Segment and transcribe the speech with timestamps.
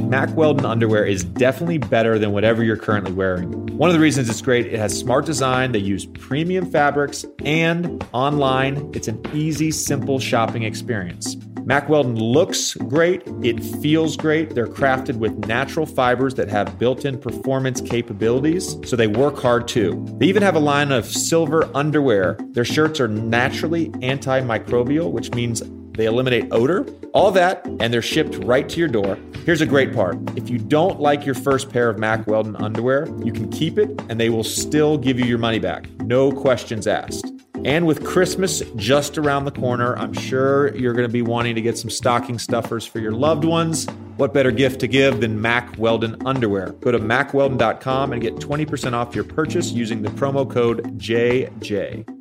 [0.00, 3.50] Mack Weldon underwear is definitely better than whatever you're currently wearing.
[3.76, 8.04] One of the reasons it's great, it has smart design, they use premium fabrics, and
[8.12, 11.36] online, it's an easy, simple shopping experience.
[11.64, 14.54] Mack Weldon looks great, it feels great.
[14.54, 19.68] They're crafted with natural fibers that have built in performance capabilities, so they work hard
[19.68, 20.02] too.
[20.18, 22.38] They even have a line of silver underwear.
[22.52, 25.60] Their shirts are naturally antimicrobial, which means
[25.98, 29.18] they eliminate odor, all that, and they're shipped right to your door.
[29.44, 33.08] Here's a great part if you don't like your first pair of Mack Weldon underwear,
[33.24, 35.90] you can keep it and they will still give you your money back.
[36.00, 37.32] No questions asked.
[37.64, 41.60] And with Christmas just around the corner, I'm sure you're going to be wanting to
[41.60, 43.86] get some stocking stuffers for your loved ones.
[44.16, 46.70] What better gift to give than Mack Weldon underwear?
[46.80, 52.17] Go to mackweldon.com and get 20% off your purchase using the promo code JJ.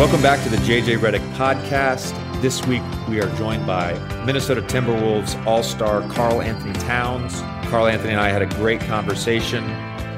[0.00, 2.14] Welcome back to the JJ Redick podcast.
[2.40, 3.92] This week we are joined by
[4.24, 7.42] Minnesota Timberwolves All Star Karl-Anthony Towns.
[7.68, 9.62] Karl-Anthony and I had a great conversation.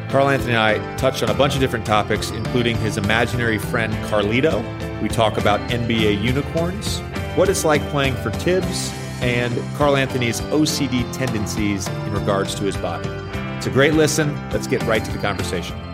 [0.09, 4.63] Karl-Anthony and I touched on a bunch of different topics, including his imaginary friend Carlito.
[5.03, 7.01] We talk about NBA unicorns,
[7.35, 13.09] what it's like playing for Thibs, and Karl-Anthony's OCD tendencies in regards to his body.
[13.57, 14.33] It's a great listen.
[14.51, 15.92] Let's get right to the conversation.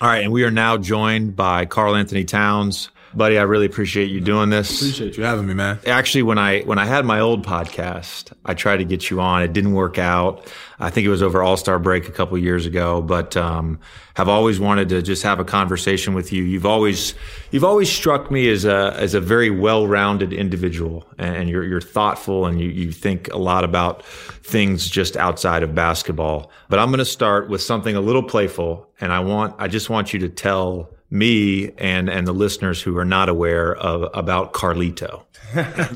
[0.00, 2.88] All right, and we are now joined by Karl-Anthony Towns.
[3.14, 4.80] Buddy, I really appreciate you doing this.
[4.80, 5.78] Appreciate you having me, man.
[5.86, 9.42] Actually, when I when I had my old podcast, I tried to get you on.
[9.42, 10.46] It didn't work out.
[10.78, 13.80] I think it was over All Star break a couple years ago, but um,
[14.14, 16.42] have always wanted to just have a conversation with you.
[16.42, 17.14] You've always
[17.50, 21.80] you've always struck me as a as a very well rounded individual, and you're you're
[21.80, 26.50] thoughtful and you you think a lot about things just outside of basketball.
[26.68, 29.88] But I'm going to start with something a little playful, and I want I just
[29.88, 34.52] want you to tell me and and the listeners who are not aware of about
[34.52, 35.22] Carlito.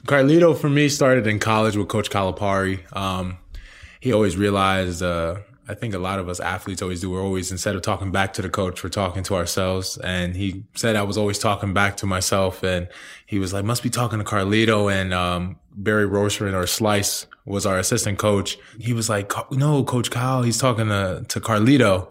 [0.07, 2.81] Carlito for me started in college with Coach Calipari.
[2.97, 3.39] Um,
[4.01, 5.03] he always realized.
[5.03, 7.11] Uh, I think a lot of us athletes always do.
[7.11, 9.97] We're always instead of talking back to the coach, we're talking to ourselves.
[9.97, 12.89] And he said I was always talking back to myself, and
[13.27, 17.65] he was like, "Must be talking to Carlito." And um, Barry Rohrssen or Slice was
[17.65, 18.59] our assistant coach.
[18.81, 22.09] He was like, "No, Coach Kyle, he's talking to to Carlito."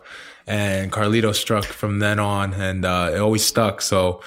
[0.52, 3.82] And Carlito struck from then on, and uh, it always stuck.
[3.82, 4.22] So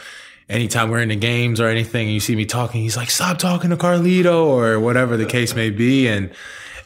[0.48, 3.38] anytime we're in the games or anything, and you see me talking, he's like, "Stop
[3.38, 6.30] talking to Carlito," or whatever the case may be, and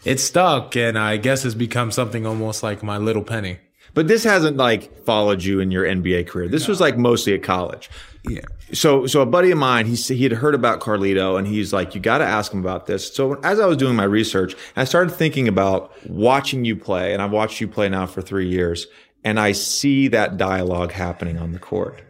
[0.04, 0.74] it stuck.
[0.76, 3.58] And I guess it's become something almost like my little penny.
[3.94, 6.48] But this hasn't like followed you in your NBA career.
[6.48, 6.72] This no.
[6.72, 7.88] was like mostly at college.
[8.28, 8.40] Yeah.
[8.72, 11.94] So, so a buddy of mine, he he had heard about Carlito, and he's like,
[11.94, 14.82] "You got to ask him about this." So, as I was doing my research, I
[14.82, 18.88] started thinking about watching you play, and I've watched you play now for three years
[19.24, 22.02] and I see that dialogue happening on the court.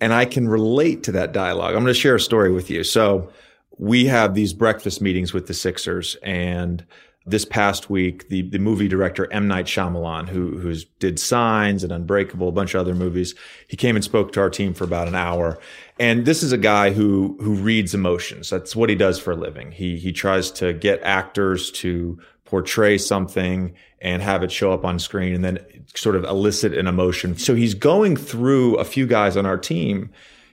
[0.00, 1.74] And I can relate to that dialogue.
[1.74, 2.84] I'm going to share a story with you.
[2.84, 3.30] So
[3.78, 6.84] we have these breakfast meetings with the Sixers and
[7.26, 9.48] this past week, the, the movie director M.
[9.48, 13.34] Night Shyamalan, who who's did Signs and Unbreakable, a bunch of other movies,
[13.66, 15.58] he came and spoke to our team for about an hour.
[15.98, 18.50] And this is a guy who who reads emotions.
[18.50, 19.72] That's what he does for a living.
[19.72, 22.18] He he tries to get actors to
[22.54, 25.58] portray something and have it show up on screen and then
[25.96, 27.36] sort of elicit an emotion.
[27.36, 30.08] So he's going through a few guys on our team.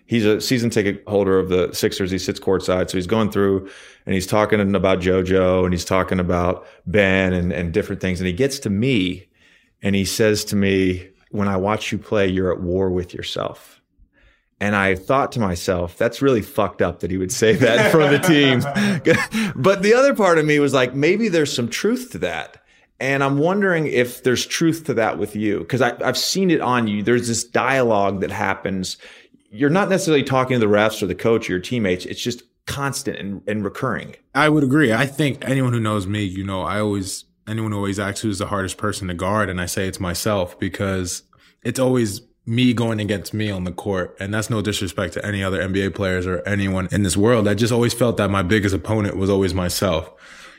[0.07, 2.09] He's a season ticket holder of the Sixers.
[2.09, 2.89] He sits courtside.
[2.89, 3.69] So he's going through
[4.07, 8.19] and he's talking about JoJo and he's talking about Ben and, and different things.
[8.19, 9.27] And he gets to me
[9.83, 13.79] and he says to me, when I watch you play, you're at war with yourself.
[14.61, 17.91] And I thought to myself, that's really fucked up that he would say that in
[17.91, 18.59] front of the team.
[19.55, 22.63] but the other part of me was like, maybe there's some truth to that.
[22.99, 26.87] And I'm wondering if there's truth to that with you, because I've seen it on
[26.87, 27.01] you.
[27.01, 28.97] There's this dialogue that happens.
[29.49, 32.05] You're not necessarily talking to the refs or the coach or your teammates.
[32.05, 34.15] It's just constant and, and recurring.
[34.35, 34.93] I would agree.
[34.93, 38.45] I think anyone who knows me, you know, I always, anyone always asks who's the
[38.45, 39.49] hardest person to guard.
[39.49, 41.23] And I say it's myself because
[41.63, 44.17] it's always me going against me on the court.
[44.19, 47.47] And that's no disrespect to any other NBA players or anyone in this world.
[47.47, 50.11] I just always felt that my biggest opponent was always myself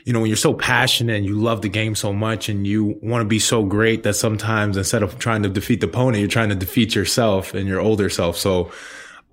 [0.05, 2.99] you know, when you're so passionate and you love the game so much and you
[3.01, 6.27] want to be so great that sometimes instead of trying to defeat the opponent, you're
[6.27, 8.37] trying to defeat yourself and your older self.
[8.37, 8.71] So,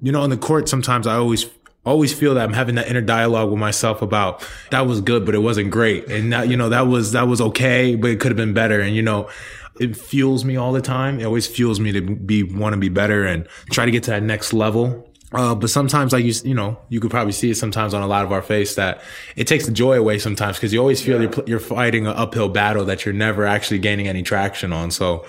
[0.01, 1.47] you know, on the court, sometimes I always
[1.85, 5.35] always feel that I'm having that inner dialogue with myself about that was good, but
[5.35, 6.09] it wasn't great.
[6.09, 8.81] And that, you know, that was, that was okay, but it could have been better.
[8.81, 9.31] And, you know,
[9.81, 11.19] it fuels me all the time.
[11.19, 14.11] It always fuels me to be, want to be better and try to get to
[14.11, 15.11] that next level.
[15.33, 18.07] Uh, but sometimes, like you, you know, you could probably see it sometimes on a
[18.07, 19.01] lot of our face that
[19.37, 21.31] it takes the joy away sometimes because you always feel yeah.
[21.35, 24.91] you're, you're fighting an uphill battle that you're never actually gaining any traction on.
[24.91, 25.25] So,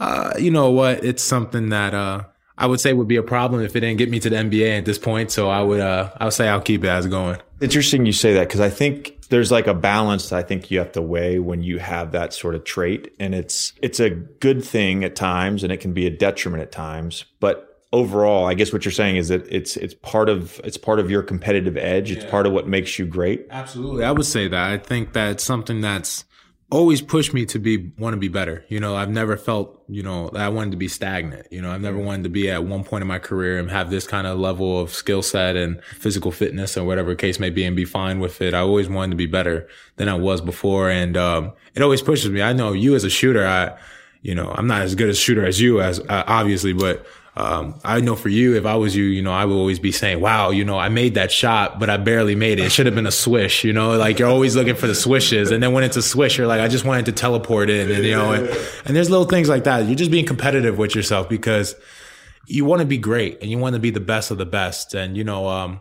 [0.00, 1.04] uh, you know what?
[1.04, 2.24] It's something that, uh,
[2.58, 4.78] I would say would be a problem if it didn't get me to the NBA
[4.78, 5.30] at this point.
[5.30, 7.38] So I would, uh, I would say I'll keep it as going.
[7.60, 10.92] Interesting you say that because I think there's like a balance I think you have
[10.92, 15.04] to weigh when you have that sort of trait, and it's it's a good thing
[15.04, 17.24] at times, and it can be a detriment at times.
[17.40, 20.98] But overall, I guess what you're saying is that it's it's part of it's part
[20.98, 22.10] of your competitive edge.
[22.10, 22.30] It's yeah.
[22.30, 23.46] part of what makes you great.
[23.48, 24.70] Absolutely, I would say that.
[24.70, 26.26] I think that's something that's
[26.72, 28.64] always pushed me to be want to be better.
[28.68, 31.46] You know, I've never felt, you know, I wanted to be stagnant.
[31.50, 33.90] You know, I've never wanted to be at one point in my career and have
[33.90, 37.62] this kind of level of skill set and physical fitness or whatever case may be
[37.64, 38.54] and be fine with it.
[38.54, 40.88] I always wanted to be better than I was before.
[40.88, 42.40] And, um, it always pushes me.
[42.40, 43.78] I know you as a shooter, I,
[44.22, 47.80] you know, I'm not as good a shooter as you as uh, obviously, but um,
[47.82, 50.20] I know for you, if I was you, you know, I would always be saying,
[50.20, 52.66] wow, you know, I made that shot, but I barely made it.
[52.66, 55.50] It should have been a swish, you know, like you're always looking for the swishes.
[55.50, 58.04] And then when it's a swish, you're like, I just wanted to teleport in and,
[58.04, 58.48] you know, and,
[58.84, 59.86] and there's little things like that.
[59.86, 61.74] You're just being competitive with yourself because
[62.46, 64.92] you want to be great and you want to be the best of the best.
[64.92, 65.80] And, you know, um,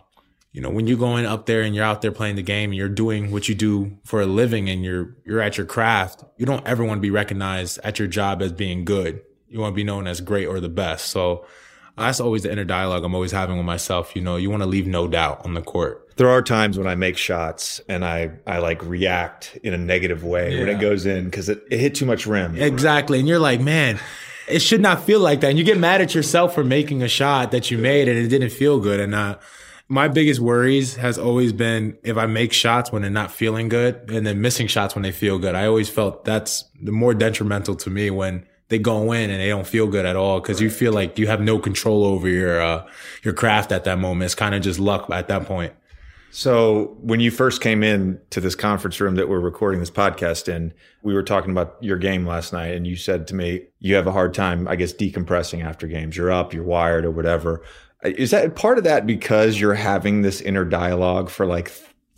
[0.53, 2.77] you know, when you're going up there and you're out there playing the game and
[2.77, 6.45] you're doing what you do for a living and you're, you're at your craft, you
[6.45, 9.21] don't ever want to be recognized at your job as being good
[9.51, 11.07] you want to be known as great or the best.
[11.07, 11.45] So
[11.97, 14.15] that's always the inner dialogue I'm always having with myself.
[14.15, 16.09] You know, you want to leave no doubt on the court.
[16.15, 20.23] There are times when I make shots and I, I like react in a negative
[20.23, 20.59] way yeah.
[20.59, 22.55] when it goes in because it, it hit too much rim.
[22.55, 23.19] Exactly.
[23.19, 23.99] And you're like, man,
[24.47, 25.49] it should not feel like that.
[25.49, 28.27] And you get mad at yourself for making a shot that you made and it
[28.29, 28.99] didn't feel good.
[28.99, 29.37] And, uh,
[29.87, 34.09] my biggest worries has always been if I make shots when they're not feeling good
[34.09, 35.53] and then missing shots when they feel good.
[35.53, 39.49] I always felt that's the more detrimental to me when they go in and they
[39.49, 42.61] don't feel good at all because you feel like you have no control over your
[42.61, 42.87] uh,
[43.21, 44.23] your craft at that moment.
[44.23, 45.73] It's kind of just luck at that point.
[46.31, 50.47] So when you first came in to this conference room that we're recording this podcast
[50.47, 50.73] in,
[51.03, 54.07] we were talking about your game last night, and you said to me you have
[54.07, 56.15] a hard time, I guess, decompressing after games.
[56.15, 57.61] You're up, you're wired, or whatever.
[58.03, 61.69] Is that part of that because you're having this inner dialogue for like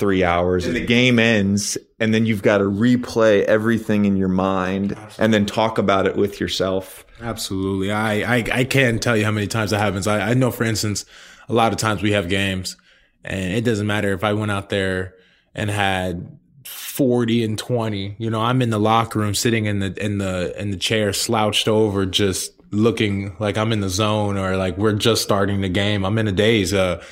[0.03, 4.27] three hours and the game ends and then you've got to replay everything in your
[4.27, 7.05] mind and then talk about it with yourself.
[7.21, 7.89] Absolutely.
[7.89, 10.05] I i, I can't tell you how many times that happens.
[10.07, 11.05] I, I know for instance
[11.47, 12.75] a lot of times we have games
[13.23, 15.15] and it doesn't matter if i went out there
[15.55, 19.93] and had 40 and 20 you know i'm in the locker room sitting in the
[20.03, 24.57] in the in the chair slouched over just looking like i'm in the zone or
[24.57, 26.05] like we're just starting the game.
[26.05, 26.73] I'm in a daze.
[26.73, 27.03] Uh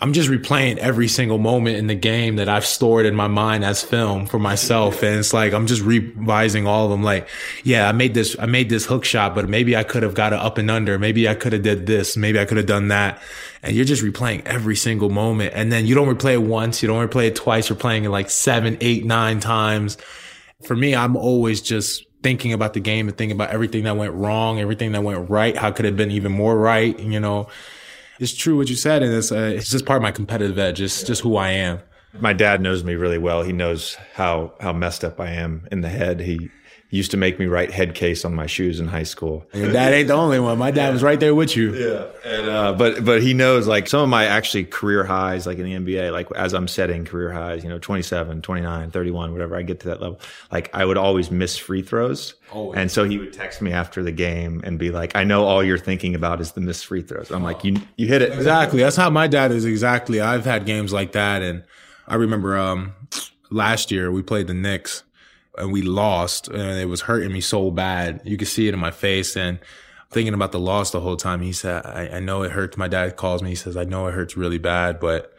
[0.00, 3.64] I'm just replaying every single moment in the game that I've stored in my mind
[3.64, 5.02] as film for myself.
[5.02, 7.02] And it's like, I'm just revising all of them.
[7.02, 7.28] Like,
[7.64, 10.32] yeah, I made this, I made this hook shot, but maybe I could have got
[10.32, 11.00] it up and under.
[11.00, 12.16] Maybe I could have did this.
[12.16, 13.20] Maybe I could have done that.
[13.64, 15.52] And you're just replaying every single moment.
[15.56, 16.80] And then you don't replay it once.
[16.80, 17.68] You don't replay it twice.
[17.68, 19.98] You're playing it like seven, eight, nine times.
[20.62, 24.14] For me, I'm always just thinking about the game and thinking about everything that went
[24.14, 25.56] wrong, everything that went right.
[25.56, 26.96] How could it have been even more right?
[27.00, 27.48] You know,
[28.18, 30.80] it's true what you said, and it's uh, it's just part of my competitive edge.
[30.80, 31.80] It's just who I am.
[32.20, 33.42] My dad knows me really well.
[33.42, 36.20] He knows how how messed up I am in the head.
[36.20, 36.50] He
[36.90, 39.44] used to make me write head case on my shoes in high school.
[39.52, 40.56] Your dad ain't the only one.
[40.56, 40.92] My dad yeah.
[40.92, 41.74] was right there with you.
[41.74, 42.06] Yeah.
[42.24, 45.64] And, uh, but, but he knows like some of my actually career highs, like in
[45.64, 49.62] the NBA, like as I'm setting career highs, you know, 27, 29, 31, whatever I
[49.62, 50.18] get to that level,
[50.50, 52.34] like I would always miss free throws.
[52.52, 52.78] Always.
[52.78, 55.62] And so he would text me after the game and be like, I know all
[55.62, 57.30] you're thinking about is the missed free throws.
[57.30, 58.32] I'm like, you, you hit it.
[58.32, 58.80] Exactly.
[58.80, 60.22] That's how my dad is exactly.
[60.22, 61.42] I've had games like that.
[61.42, 61.64] And
[62.06, 62.94] I remember, um,
[63.50, 65.02] last year we played the Knicks
[65.58, 68.20] and we lost and it was hurting me so bad.
[68.24, 69.58] You could see it in my face and
[70.10, 71.42] thinking about the loss the whole time.
[71.42, 72.76] He said, I, I know it hurts.
[72.76, 73.50] My dad calls me.
[73.50, 75.32] He says, I know it hurts really bad, but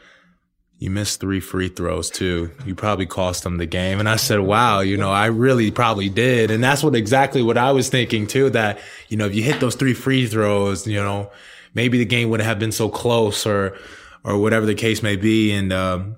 [0.78, 2.52] you missed three free throws too.
[2.66, 4.00] You probably cost them the game.
[4.00, 6.52] And I said, wow, you know, I really probably did.
[6.52, 9.60] And that's what exactly what I was thinking too, that, you know, if you hit
[9.60, 11.32] those three free throws, you know,
[11.74, 13.78] maybe the game wouldn't have been so close or,
[14.24, 15.52] or whatever the case may be.
[15.52, 16.16] And, um,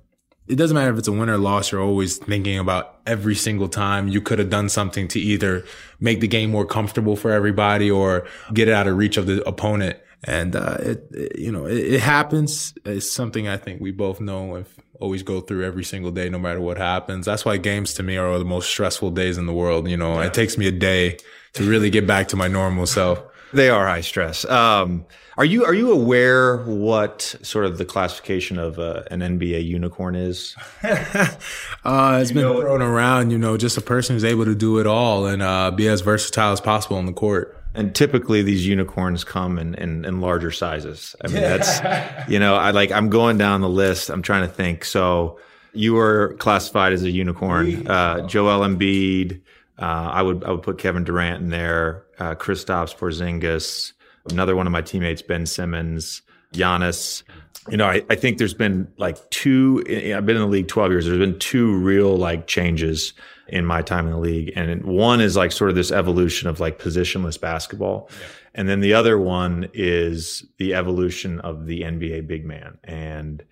[0.52, 1.72] it doesn't matter if it's a win or loss.
[1.72, 5.64] You're always thinking about every single time you could have done something to either
[6.02, 9.48] make the game more comfortable for everybody or get it out of reach of the
[9.48, 9.98] opponent.
[10.26, 12.74] And, uh, it, it, you know, it, it, happens.
[12.86, 14.66] It's something I think we both know and
[15.00, 17.26] always go through every single day, no matter what happens.
[17.26, 19.90] That's why games to me are the most stressful days in the world.
[19.90, 21.18] You know, it takes me a day
[21.54, 23.24] to really get back to my normal self.
[23.54, 24.46] They are high stress.
[24.46, 25.06] Um,
[25.38, 30.16] are you are you aware what sort of the classification of uh, an NBA unicorn
[30.16, 30.56] is?
[30.84, 33.32] uh, it's been thrown around.
[33.32, 36.02] You know, just a person who's able to do it all and uh, be as
[36.02, 37.58] versatile as possible on the court.
[37.74, 41.16] And typically these unicorns come in, in, in larger sizes.
[41.24, 44.10] I mean, that's, you know, I like, I'm going down the list.
[44.10, 44.84] I'm trying to think.
[44.84, 45.40] So
[45.74, 47.88] you were classified as a unicorn.
[47.88, 49.42] Uh, Joel Embiid.
[49.80, 52.06] Uh, I would, I would put Kevin Durant in there.
[52.20, 53.94] Uh, Kristaps Porzingis.
[54.30, 56.22] Another one of my teammates, Ben Simmons,
[56.54, 57.24] Giannis.
[57.70, 60.92] You know, I, I think there's been like two, I've been in the league 12
[60.92, 61.06] years.
[61.06, 63.14] There's been two real like changes
[63.48, 64.54] in my time in the league.
[64.56, 68.10] And one is like sort of this evolution of like positionless basketball.
[68.12, 68.28] Yeah.
[68.54, 72.78] And then the other one is the evolution of the NBA big man.
[72.84, 73.44] And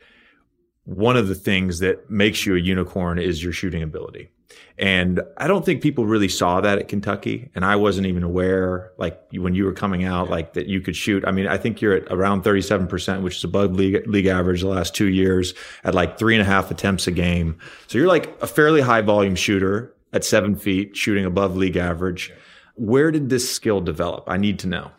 [0.90, 4.32] one of the things that makes you a unicorn is your shooting ability.
[4.80, 7.52] And I don't think people really saw that at Kentucky.
[7.54, 10.96] And I wasn't even aware, like when you were coming out, like that you could
[10.96, 11.24] shoot.
[11.28, 14.68] I mean, I think you're at around 37%, which is above league, league average the
[14.68, 15.54] last two years
[15.84, 17.60] at like three and a half attempts a game.
[17.86, 22.34] So you're like a fairly high volume shooter at seven feet, shooting above league average.
[22.76, 24.24] Where did this skill develop?
[24.28, 24.92] I need to know.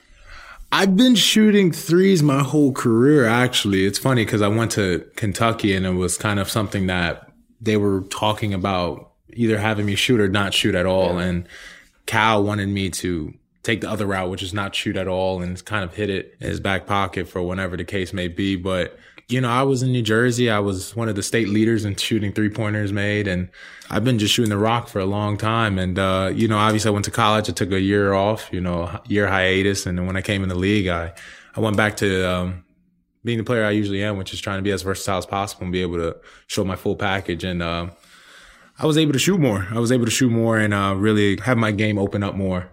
[0.72, 3.86] I've been shooting threes my whole career, actually.
[3.86, 7.76] It's funny because I went to Kentucky and it was kind of something that they
[7.76, 11.14] were talking about either having me shoot or not shoot at all.
[11.14, 11.26] Yeah.
[11.26, 11.48] And
[12.06, 15.62] Cal wanted me to take the other route, which is not shoot at all and
[15.64, 18.56] kind of hit it in his back pocket for whenever the case may be.
[18.56, 18.96] But,
[19.30, 20.50] you know, I was in New Jersey.
[20.50, 23.28] I was one of the state leaders in shooting three pointers made.
[23.28, 23.48] And
[23.88, 25.78] I've been just shooting the rock for a long time.
[25.78, 27.48] And, uh, you know, obviously I went to college.
[27.48, 29.86] I took a year off, you know, year hiatus.
[29.86, 31.12] And then when I came in the league, I,
[31.54, 32.64] I went back to, um,
[33.24, 35.64] being the player I usually am, which is trying to be as versatile as possible
[35.64, 37.44] and be able to show my full package.
[37.44, 37.90] And, uh,
[38.78, 39.68] I was able to shoot more.
[39.70, 42.70] I was able to shoot more and uh, really have my game open up more.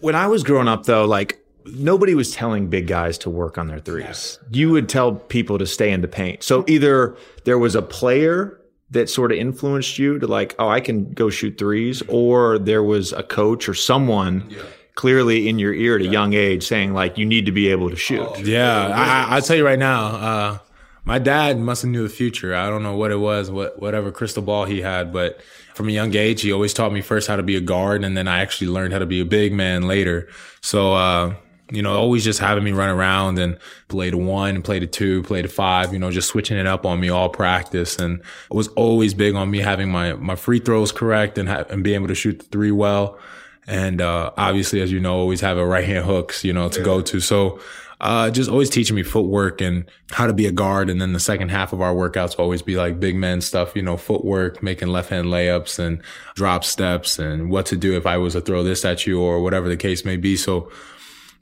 [0.00, 3.68] When I was growing up, though, like nobody was telling big guys to work on
[3.68, 4.38] their threes.
[4.50, 6.42] You would tell people to stay in the paint.
[6.42, 10.80] So either there was a player that sort of influenced you to like, oh, I
[10.80, 14.46] can go shoot threes, or there was a coach or someone.
[14.50, 14.62] Yeah
[14.94, 17.90] clearly in your ear at a young age saying like you need to be able
[17.90, 18.20] to shoot.
[18.20, 20.04] Oh, yeah, I, will tell you right now.
[20.04, 20.58] Uh,
[21.04, 22.54] my dad must have knew the future.
[22.54, 25.40] I don't know what it was, what whatever crystal ball he had, but
[25.74, 28.16] from a young age, he always taught me first how to be a guard, and
[28.16, 30.28] then I actually learned how to be a big man later.
[30.60, 31.34] So, uh,
[31.72, 35.22] you know, always just having me run around and play the one, play the two,
[35.22, 37.96] play the five, you know, just switching it up on me all practice.
[37.96, 41.64] And it was always big on me having my, my free throws correct and, ha-
[41.70, 43.18] and being able to shoot the three well.
[43.66, 46.80] And, uh, obviously, as you know, always have a right hand hooks, you know, to
[46.80, 46.84] yeah.
[46.84, 47.20] go to.
[47.20, 47.58] So,
[48.02, 50.90] uh, just always teaching me footwork and how to be a guard.
[50.90, 53.76] And then the second half of our workouts will always be like big men stuff,
[53.76, 56.02] you know, footwork, making left hand layups and
[56.34, 59.40] drop steps and what to do if I was to throw this at you or
[59.40, 60.36] whatever the case may be.
[60.36, 60.70] So,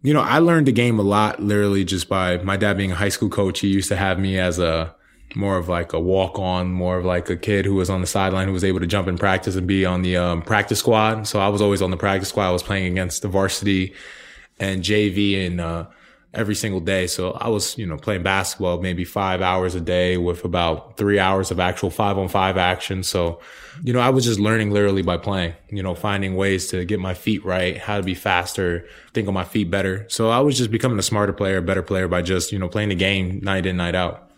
[0.02, 2.95] you know, I learned the game a lot literally just by my dad being a
[2.95, 3.61] high school coach.
[3.61, 4.95] He used to have me as a,
[5.35, 8.07] more of like a walk on, more of like a kid who was on the
[8.07, 11.26] sideline who was able to jump in practice and be on the um, practice squad.
[11.26, 12.49] So I was always on the practice squad.
[12.49, 13.95] I was playing against the varsity
[14.59, 15.87] and JV and uh,
[16.33, 17.07] every single day.
[17.07, 21.19] So I was, you know, playing basketball maybe five hours a day with about three
[21.19, 23.03] hours of actual five on five action.
[23.03, 23.41] So,
[23.83, 27.01] you know, I was just learning literally by playing, you know, finding ways to get
[27.01, 30.07] my feet right, how to be faster, think on my feet better.
[30.09, 32.69] So I was just becoming a smarter player, a better player by just, you know,
[32.69, 34.31] playing the game night in, night out.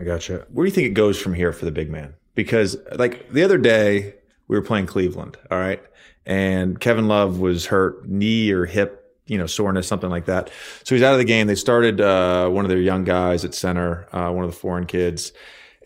[0.00, 0.46] I gotcha.
[0.52, 2.14] Where do you think it goes from here for the big man?
[2.34, 4.14] Because like the other day
[4.48, 5.36] we were playing Cleveland.
[5.50, 5.82] All right.
[6.24, 10.50] And Kevin Love was hurt knee or hip you know, soreness, something like that.
[10.84, 11.46] So he's out of the game.
[11.46, 14.86] They started uh, one of their young guys at center, uh, one of the foreign
[14.86, 15.32] kids,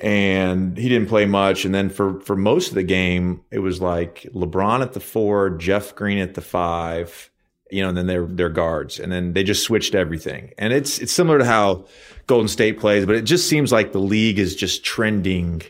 [0.00, 1.64] and he didn't play much.
[1.64, 5.50] And then for for most of the game, it was like LeBron at the four,
[5.50, 7.30] Jeff Green at the five,
[7.70, 10.52] you know, and then their their guards, and then they just switched everything.
[10.58, 11.86] And it's it's similar to how
[12.26, 15.62] Golden State plays, but it just seems like the league is just trending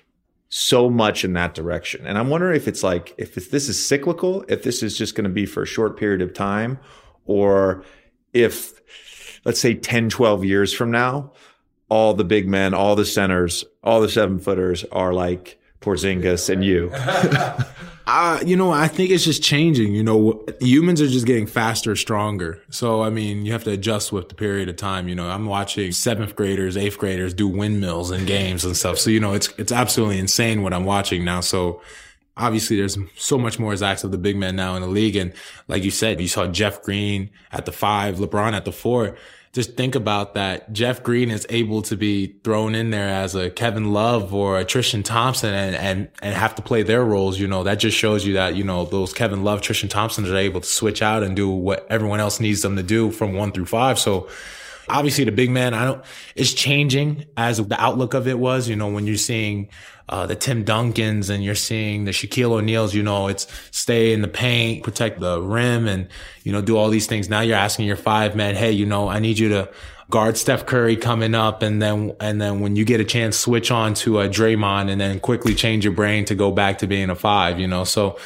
[0.50, 2.04] so much in that direction.
[2.06, 5.14] And I'm wondering if it's like if it's, this is cyclical, if this is just
[5.14, 6.78] going to be for a short period of time,
[7.26, 7.84] or
[8.32, 8.80] if
[9.44, 11.32] let's say 10, 12 years from now,
[11.88, 16.64] all the big men, all the centers, all the seven footers are like Porzingis and
[16.64, 16.90] you.
[18.06, 19.94] uh, you know, I think it's just changing.
[19.94, 22.62] You know, humans are just getting faster, stronger.
[22.70, 25.08] So, I mean, you have to adjust with the period of time.
[25.08, 28.98] You know, I'm watching seventh graders, eighth graders do windmills and games and stuff.
[28.98, 31.40] So, you know, it's, it's absolutely insane what I'm watching now.
[31.40, 31.80] So,
[32.40, 35.16] obviously there's so much more as acts of the big men now in the league.
[35.16, 35.32] And
[35.68, 39.16] like you said, you saw Jeff Green at the five, LeBron at the four.
[39.52, 40.72] just think about that.
[40.72, 44.64] Jeff Green is able to be thrown in there as a Kevin Love or a
[44.64, 47.38] Tristan Thompson and, and, and have to play their roles.
[47.38, 50.36] You know, that just shows you that, you know, those Kevin Love, Tristan Thompsons are
[50.36, 53.52] able to switch out and do what everyone else needs them to do from one
[53.52, 53.98] through five.
[53.98, 54.28] So
[54.90, 56.04] obviously the big man, I don't,
[56.34, 59.68] it's changing as the outlook of it was, you know, when you're seeing,
[60.10, 64.22] uh, the Tim Duncans and you're seeing the Shaquille O'Neals, you know, it's stay in
[64.22, 66.08] the paint, protect the rim and,
[66.42, 67.28] you know, do all these things.
[67.28, 69.70] Now you're asking your five man, Hey, you know, I need you to
[70.10, 71.62] guard Steph Curry coming up.
[71.62, 75.00] And then, and then when you get a chance, switch on to a Draymond and
[75.00, 78.18] then quickly change your brain to go back to being a five, you know, so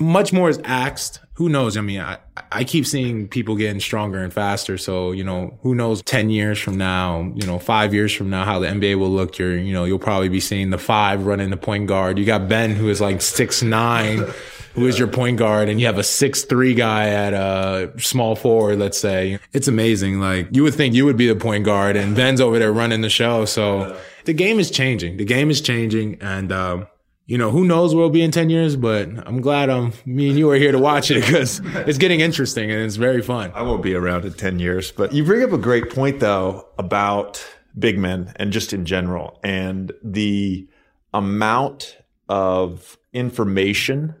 [0.00, 1.76] much more is asked who knows?
[1.76, 2.18] I mean, I,
[2.50, 4.76] I keep seeing people getting stronger and faster.
[4.76, 8.44] So, you know, who knows 10 years from now, you know, five years from now,
[8.44, 9.38] how the NBA will look.
[9.38, 12.18] You're, you know, you'll probably be seeing the five running the point guard.
[12.18, 14.24] You got Ben, who is like six, nine,
[14.74, 15.68] who is your point guard.
[15.68, 19.38] And you have a six, three guy at a small forward, let's say.
[19.52, 20.18] It's amazing.
[20.18, 23.02] Like you would think you would be the point guard and Ben's over there running
[23.02, 23.44] the show.
[23.44, 25.18] So the game is changing.
[25.18, 26.18] The game is changing.
[26.20, 26.88] And, um,
[27.28, 30.30] you know, who knows where we'll be in 10 years, but I'm glad um, me
[30.30, 33.52] and you are here to watch it because it's getting interesting and it's very fun.
[33.54, 36.66] I won't be around in 10 years, but you bring up a great point though
[36.78, 37.46] about
[37.78, 40.66] big men and just in general and the
[41.12, 41.98] amount
[42.30, 44.14] of information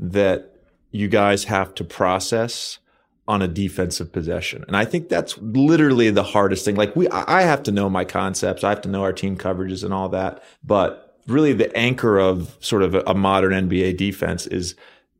[0.00, 0.56] that
[0.90, 2.80] you guys have to process
[3.28, 4.64] on a defensive possession.
[4.66, 6.74] And I think that's literally the hardest thing.
[6.74, 8.64] Like we, I have to know my concepts.
[8.64, 12.56] I have to know our team coverages and all that, but really the anchor of
[12.60, 14.74] sort of a modern NBA defense is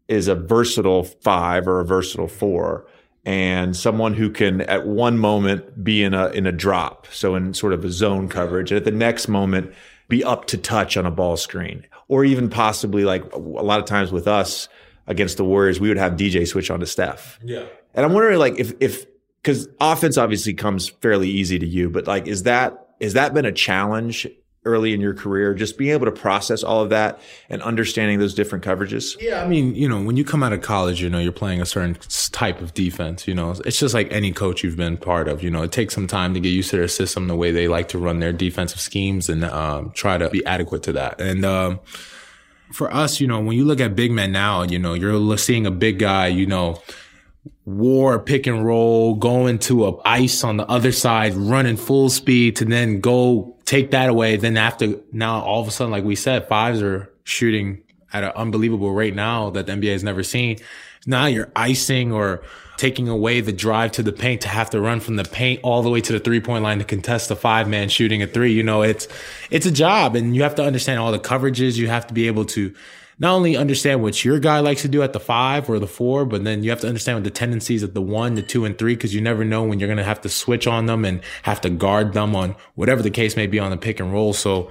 [0.09, 2.87] is a versatile five or a versatile four
[3.29, 7.53] and someone who can at one moment be in a in a drop, so in
[7.53, 9.75] sort of a zone coverage, and at the next moment
[10.09, 13.85] be up to touch on a ball screen, or even possibly like a lot of
[13.85, 14.71] times with us
[15.07, 17.39] against the Warriors, we would have DJ switch on to Steph.
[17.45, 19.05] Yeah, and I'm wondering like if if
[19.43, 23.45] because offense obviously comes fairly easy to you, but like is that has that been
[23.45, 24.27] a challenge
[24.69, 28.35] early in your career, just being able to process all of that and understanding those
[28.35, 29.21] different coverages?
[29.21, 31.61] Yeah, I mean, you know, when you come out of college, you know, you're playing
[31.61, 31.97] a certain
[32.33, 35.51] type of defense, you know, it's just like any coach you've been part of, you
[35.51, 37.89] know, it takes some time to get used to their system, the way they like
[37.89, 41.21] to run their defensive schemes and um, try to be adequate to that.
[41.21, 41.81] And, um,
[42.73, 45.65] for us, you know, when you look at big men now, you know, you're seeing
[45.65, 46.83] a big guy, you know,
[47.65, 52.57] war pick and roll, going to a ice on the other side, running full speed
[52.57, 54.37] to then go take that away.
[54.37, 57.83] Then after now, all of a sudden, like we said, fives are shooting
[58.15, 60.57] at an unbelievable rate now that the NBA has never seen.
[61.07, 62.43] Now you're icing or
[62.79, 65.83] taking away the drive to the paint to have to run from the paint all
[65.83, 68.53] the way to the three point line to contest a five man shooting a three.
[68.53, 69.07] You know, it's,
[69.51, 71.77] it's a job and you have to understand all the coverages.
[71.77, 72.75] You have to be able to
[73.19, 76.25] not only understand what your guy likes to do at the five or the four,
[76.25, 78.79] but then you have to understand what the tendencies of the one, the two, and
[78.79, 81.21] three, because you never know when you're going to have to switch on them and
[81.43, 84.33] have to guard them on whatever the case may be on the pick and roll.
[84.33, 84.71] So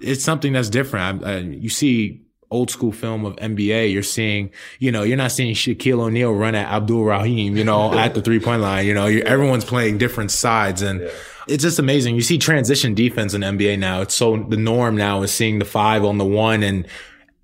[0.00, 1.24] it's something that's different.
[1.24, 2.22] I, I, you see
[2.52, 6.54] old school film of NBA, you're seeing, you know, you're not seeing Shaquille O'Neal run
[6.54, 8.86] at Abdur-Rahim, you know, at the three point line.
[8.86, 11.00] You know, everyone's playing different sides and.
[11.00, 11.10] Yeah.
[11.48, 12.14] It's just amazing.
[12.14, 14.02] You see transition defense in NBA now.
[14.02, 16.86] It's so the norm now is seeing the five on the one and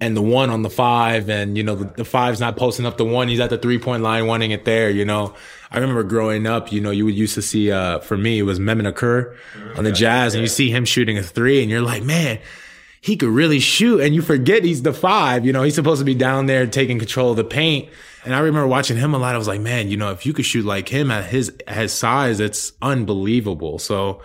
[0.01, 2.97] and the one on the five and you know the, the, five's not posting up
[2.97, 3.29] the one.
[3.29, 5.35] He's at the three point line wanting it there you know.
[5.71, 8.43] I remember growing up you know you would used to see uh for me it
[8.43, 9.37] was Okur
[9.77, 12.39] on the jazz and you see him shooting a three and you're like man
[13.01, 15.63] he could really shoot and you forget he's the five you know.
[15.63, 17.89] He's supposed to be down there taking control of the paint
[18.25, 19.35] and i remember watching him a lot.
[19.35, 21.77] I was like man you know if you could shoot like him at his at
[21.77, 23.79] his size it's unbelievable.
[23.79, 24.21] So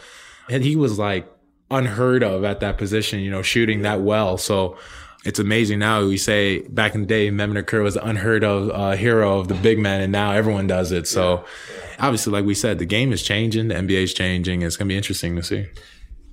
[0.49, 1.31] and he was like
[1.69, 4.37] unheard of at that position you know shooting that well.
[4.37, 4.77] So
[5.23, 6.03] it's amazing now.
[6.03, 9.47] We say back in the day, Mehmet Okur was the unheard of uh, hero of
[9.47, 11.07] the big man, and now everyone does it.
[11.07, 11.45] So,
[11.99, 14.63] obviously, like we said, the game is changing, the NBA is changing.
[14.63, 15.67] It's going to be interesting to see.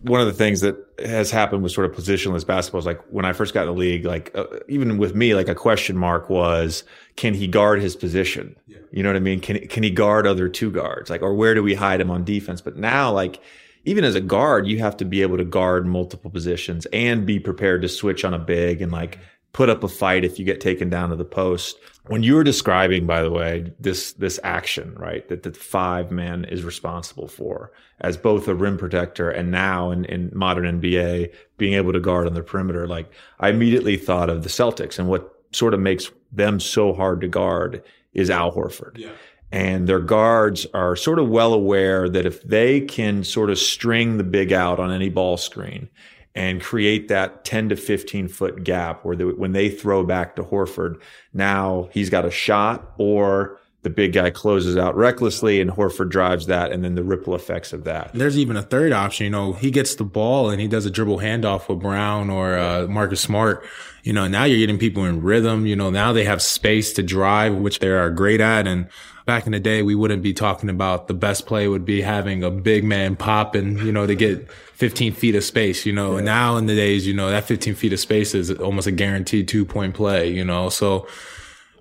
[0.03, 3.25] One of the things that has happened with sort of positionless basketball is like when
[3.25, 6.31] I first got in the league, like uh, even with me, like a question mark
[6.31, 6.85] was,
[7.17, 8.57] can he guard his position?
[8.67, 8.79] Yeah.
[8.93, 9.41] You know what I mean?
[9.41, 11.11] Can can he guard other two guards?
[11.11, 12.61] Like, or where do we hide him on defense?
[12.61, 13.41] But now, like
[13.85, 17.39] even as a guard, you have to be able to guard multiple positions and be
[17.39, 19.19] prepared to switch on a big and like
[19.53, 21.77] put up a fight if you get taken down to the post.
[22.07, 26.45] When you were describing, by the way, this this action, right, that the five man
[26.45, 31.75] is responsible for as both a rim protector and now in, in modern NBA being
[31.75, 33.11] able to guard on the perimeter, like
[33.41, 37.29] I immediately thought of the Celtics and what sort of makes them so hard to
[37.29, 37.83] guard
[38.15, 38.97] is Al Horford.
[38.97, 39.13] Yeah
[39.51, 44.19] and their guards are sort of well aware that if they can sort of string
[44.19, 45.89] the big out on any ball screen
[46.35, 51.01] and create that 10 to 15 foot gap where when they throw back to Horford,
[51.33, 56.47] now he's got a shot or the big guy closes out recklessly and Horford drives
[56.47, 58.13] that and then the ripple effects of that.
[58.13, 59.25] There's even a third option.
[59.25, 62.59] You know, he gets the ball and he does a dribble handoff with Brown or
[62.59, 63.65] uh, Marcus Smart.
[64.03, 65.67] You know, now you're getting people in rhythm.
[65.67, 68.67] You know, now they have space to drive, which they are great at.
[68.67, 68.89] And
[69.29, 72.43] back in the day, we wouldn't be talking about the best play would be having
[72.43, 76.13] a big man pop and, you know, to get 15 feet of space, you know,
[76.13, 76.17] yeah.
[76.17, 78.91] and now in the days, you know, that 15 feet of space is almost a
[78.91, 81.07] guaranteed two point play, you know, so,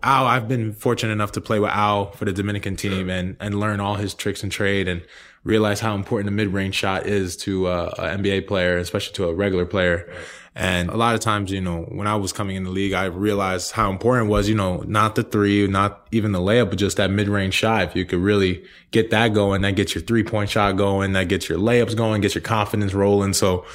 [0.03, 3.59] Al, I've been fortunate enough to play with Al for the Dominican team and, and
[3.59, 5.01] learn all his tricks and trade and
[5.45, 9.29] realize how important the mid range shot is to uh, an NBA player, especially to
[9.29, 10.13] a regular player.
[10.59, 13.05] And a lot of times, you know, when I was coming in the league, I
[13.05, 16.97] realized how important was, you know, not the three, not even the layup, but just
[16.97, 17.83] that mid range shot.
[17.83, 21.27] If you could really get that going, that gets your three point shot going, that
[21.27, 23.33] gets your layups going, gets your confidence rolling.
[23.33, 23.67] So,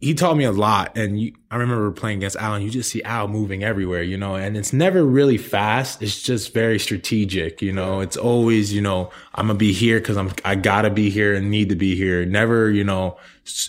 [0.00, 0.96] he taught me a lot.
[0.96, 2.62] And you, I remember playing against Allen.
[2.62, 6.02] You just see Al moving everywhere, you know, and it's never really fast.
[6.02, 8.00] It's just very strategic, you know.
[8.00, 11.50] It's always, you know, I'm gonna be here because I'm I gotta be here and
[11.50, 12.24] need to be here.
[12.24, 13.16] Never, you know,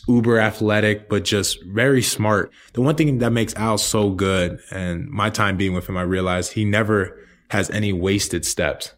[0.07, 2.51] uber athletic, but just very smart.
[2.73, 6.03] The one thing that makes Al so good, and my time being with him, I
[6.03, 8.93] realized he never has any wasted steps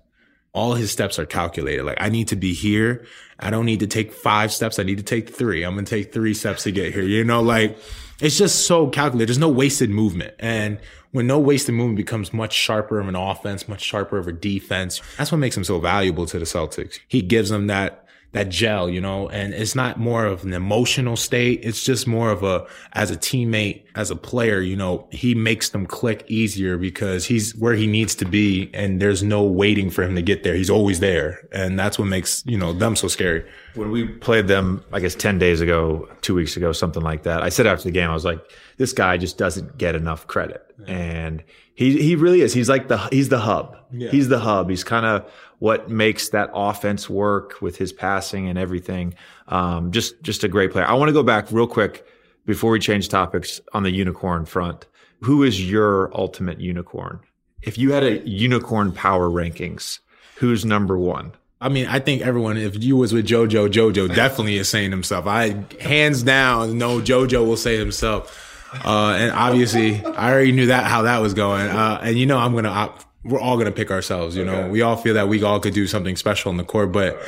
[0.54, 1.84] all his steps are calculated.
[1.84, 3.06] Like I need to be here.
[3.42, 4.80] I don't need to take five steps.
[4.80, 5.64] I need to take three.
[5.64, 7.04] I'm going to take three steps to get here.
[7.04, 7.78] You know, like
[8.22, 9.28] it's just so calculated.
[9.28, 10.36] There's no wasted movement.
[10.40, 10.80] And
[11.12, 15.02] when no wasted movement becomes much sharper of an offense, much sharper of a defense,
[15.18, 17.00] that's what makes him so valuable to the Celtics.
[17.08, 18.01] He gives them that
[18.34, 21.60] that gel, you know, and it's not more of an emotional state.
[21.64, 25.70] It's just more of a, as a teammate, as a player, you know, he makes
[25.70, 30.04] them click easier because he's where he needs to be and there's no waiting for
[30.04, 30.56] him to get there.
[30.56, 31.46] He's always there.
[31.52, 33.46] And that's what makes, you know, them so scary.
[33.76, 37.44] When we played them, I guess 10 days ago, two weeks ago, something like that,
[37.44, 38.40] I said after the game, I was like,
[38.78, 40.66] this guy just doesn't get enough credit.
[40.80, 40.94] Yeah.
[40.94, 41.44] And
[41.76, 42.54] he, he really is.
[42.54, 43.76] He's like the, he's the hub.
[43.92, 44.10] Yeah.
[44.10, 44.70] He's the hub.
[44.70, 45.30] He's kind of
[45.62, 49.14] what makes that offense work with his passing and everything.
[49.48, 50.86] Um, just just a great player.
[50.86, 52.04] I want to go back real quick
[52.48, 54.88] before we change topics on the unicorn front.
[55.22, 57.20] Who is your ultimate unicorn?
[57.62, 60.00] If you had a unicorn power rankings,
[60.38, 61.34] who's number one?
[61.62, 65.28] I mean, I think everyone, if you was with JoJo, JoJo definitely is saying himself.
[65.28, 68.36] I hands down know JoJo will say himself.
[68.84, 71.70] Uh, and obviously, I already knew that how that was going.
[71.70, 74.36] Uh, and you know, I'm gonna opt we're all going to pick ourselves.
[74.36, 76.92] You know, we all feel that we all could do something special in the court,
[76.92, 77.22] but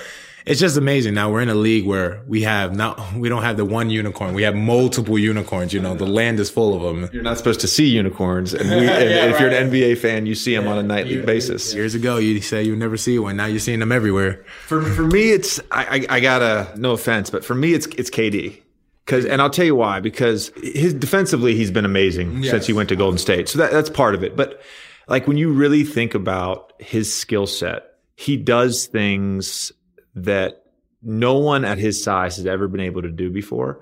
[0.46, 1.14] it's just amazing.
[1.14, 4.34] Now we're in a league where we have not, we don't have the one unicorn.
[4.34, 5.74] We have multiple unicorns.
[5.74, 7.10] You know, the land is full of them.
[7.14, 8.54] You're not supposed to see unicorns.
[8.54, 9.42] And, we, and yeah, if right.
[9.42, 10.72] you're an NBA fan, you see them yeah.
[10.72, 11.74] on a nightly basis.
[11.74, 13.38] Years ago, you say you never see one.
[13.38, 14.44] Now you're seeing them everywhere.
[14.68, 18.10] For, for me, it's, I, I, I gotta, no offense, but for me, it's, it's
[18.10, 18.62] KD.
[19.06, 22.52] Cause, and I'll tell you why, because his defensively, he's been amazing yes.
[22.52, 23.50] since he went to Golden State.
[23.50, 24.38] So that, that's part of it.
[24.38, 24.62] But
[25.08, 27.84] like when you really think about his skill set,
[28.16, 29.72] he does things
[30.16, 30.64] that
[31.02, 33.82] no one at his size has ever been able to do before.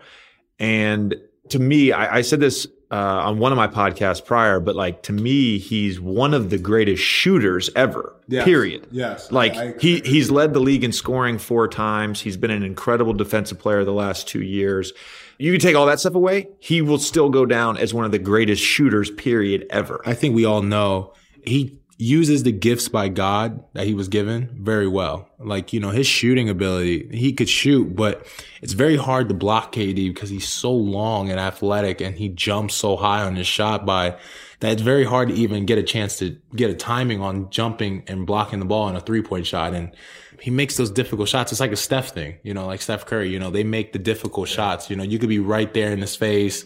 [0.60, 1.16] And
[1.50, 5.02] to me, I, I said this uh, on one of my podcasts prior, but like
[5.04, 8.14] to me, he's one of the greatest shooters ever.
[8.28, 8.44] Yes.
[8.44, 8.86] Period.
[8.92, 9.32] Yes.
[9.32, 12.22] Like I, I he he's led the league in scoring four times.
[12.22, 14.92] He's been an incredible defensive player the last two years.
[15.38, 18.12] You can take all that stuff away, he will still go down as one of
[18.12, 20.00] the greatest shooters, period, ever.
[20.06, 24.50] I think we all know he uses the gifts by God that he was given
[24.60, 25.30] very well.
[25.38, 28.26] Like, you know, his shooting ability, he could shoot, but
[28.60, 32.74] it's very hard to block KD because he's so long and athletic and he jumps
[32.74, 34.18] so high on his shot by
[34.62, 38.04] that it's very hard to even get a chance to get a timing on jumping
[38.08, 39.76] and blocking the ball in a three point shot.
[39.76, 39.96] And
[40.40, 41.52] he makes those difficult shots.
[41.52, 44.00] It's like a Steph thing, you know, like Steph Curry, you know, they make the
[44.00, 44.90] difficult shots.
[44.90, 46.66] You know, you could be right there in his face,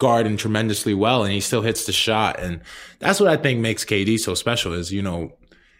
[0.00, 2.40] guarding tremendously well, and he still hits the shot.
[2.40, 2.60] And
[2.98, 5.32] that's what I think makes KD so special is, you know,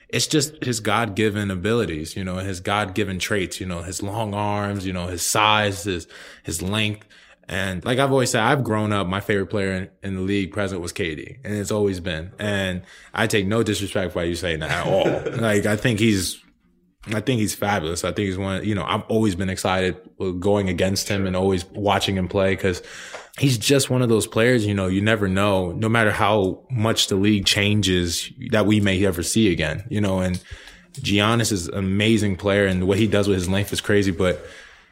[0.09, 4.03] it's just his God given abilities, you know, his God given traits, you know, his
[4.03, 6.07] long arms, you know, his size, his,
[6.45, 7.07] his length.
[7.49, 10.53] And like I've always said, I've grown up, my favorite player in, in, the league
[10.53, 12.31] present was KD, and it's always been.
[12.39, 15.33] And I take no disrespect by you saying that at all.
[15.41, 16.41] like I think he's
[17.07, 18.05] I think he's fabulous.
[18.05, 19.97] I think he's one, you know, I've always been excited
[20.39, 22.83] going against him and always watching him play because
[23.39, 27.07] he's just one of those players, you know, you never know, no matter how much
[27.07, 30.43] the league changes that we may ever see again, you know, and
[30.93, 34.45] Giannis is an amazing player and what he does with his length is crazy, but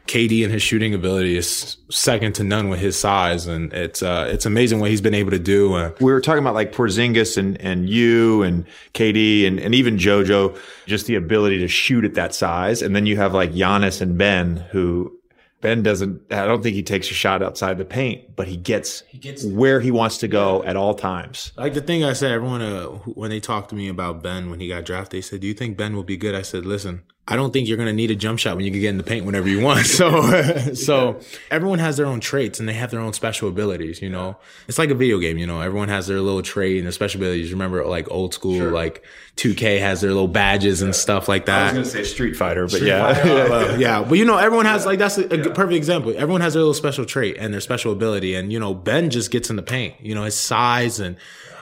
[0.09, 4.27] KD and his shooting ability is second to none with his size, and it's uh,
[4.27, 5.75] it's amazing what he's been able to do.
[5.75, 9.97] Uh, we were talking about like Porzingis and and you and KD and and even
[9.97, 14.01] JoJo, just the ability to shoot at that size, and then you have like Giannis
[14.01, 15.15] and Ben, who
[15.61, 16.21] Ben doesn't.
[16.33, 19.45] I don't think he takes a shot outside the paint, but he gets, He gets
[19.45, 21.51] where he wants to go at all times.
[21.55, 24.59] Like the thing I said, everyone uh, when they talked to me about Ben when
[24.59, 27.03] he got drafted, they said, "Do you think Ben will be good?" I said, "Listen,
[27.31, 28.97] I don't think you're going to need a jump shot when you can get in
[28.97, 31.19] the paint whenever you want." So, so
[31.51, 34.01] everyone has their own traits and they have their own special abilities.
[34.01, 34.37] You know,
[34.67, 35.37] it's like a video game.
[35.37, 37.51] You know, everyone has their little trait and their special abilities.
[37.51, 39.03] Remember, like old school, like
[39.35, 41.59] 2K has their little badges and stuff like that.
[41.59, 44.85] I was going to say Street Fighter, but Uh, yeah, but you know, everyone has
[44.85, 46.13] like that's a, a good- perfect example.
[46.17, 49.29] Everyone has their little special trait and their special ability, and you know, Ben just
[49.31, 49.95] gets in the paint.
[50.01, 51.15] You know, his size and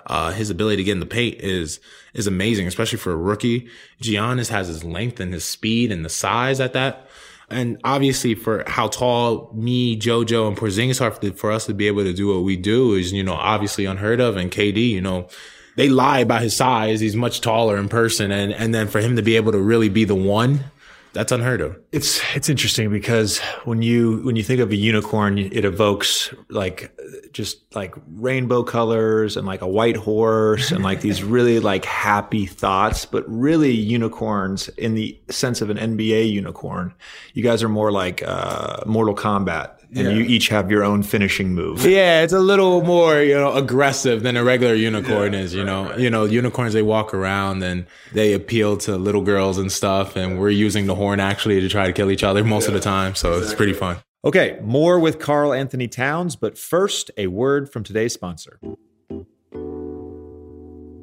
[0.07, 1.79] uh, his ability to get in the paint is
[2.13, 3.69] is amazing, especially for a rookie.
[4.01, 7.07] Giannis has his length and his speed and the size at that.
[7.49, 11.87] And obviously, for how tall me, JoJo, and Porzingis are, for, for us to be
[11.87, 14.35] able to do what we do is, you know, obviously unheard of.
[14.35, 15.29] And KD, you know,
[15.77, 16.99] they lie about his size.
[16.99, 19.89] He's much taller in person, and and then for him to be able to really
[19.89, 20.65] be the one,
[21.13, 21.77] that's unheard of.
[21.91, 26.95] It's it's interesting because when you when you think of a unicorn, it evokes like
[27.31, 32.45] just like rainbow colors and like a white horse and like these really like happy
[32.45, 33.05] thoughts.
[33.05, 36.93] But really, unicorns in the sense of an NBA unicorn,
[37.33, 41.53] you guys are more like uh, Mortal Kombat, and you each have your own finishing
[41.53, 41.85] move.
[41.85, 45.95] Yeah, it's a little more, you know, aggressive than a regular unicorn is, you know.
[45.97, 50.39] You know, unicorns they walk around and they appeal to little girls and stuff and
[50.39, 53.15] we're using the horn actually to try to kill each other most of the time,
[53.15, 53.97] so it's pretty fun.
[54.25, 58.59] Okay, more with Karl-Anthony Towns, but first, a word from today's sponsor.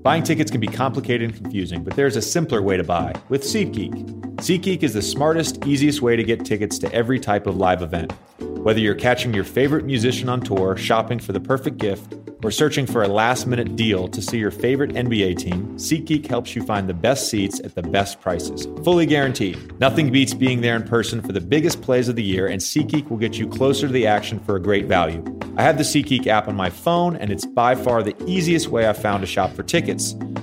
[0.05, 3.43] Buying tickets can be complicated and confusing, but there's a simpler way to buy with
[3.43, 4.35] SeatGeek.
[4.37, 8.13] SeatGeek is the smartest, easiest way to get tickets to every type of live event.
[8.39, 12.85] Whether you're catching your favorite musician on tour, shopping for the perfect gift, or searching
[12.85, 16.87] for a last minute deal to see your favorite NBA team, SeatGeek helps you find
[16.87, 18.69] the best seats at the best prices.
[18.85, 19.81] Fully guaranteed.
[19.81, 23.09] Nothing beats being there in person for the biggest plays of the year, and SeatGeek
[23.09, 25.25] will get you closer to the action for a great value.
[25.57, 28.87] I have the SeatGeek app on my phone, and it's by far the easiest way
[28.87, 29.94] I've found to shop for tickets.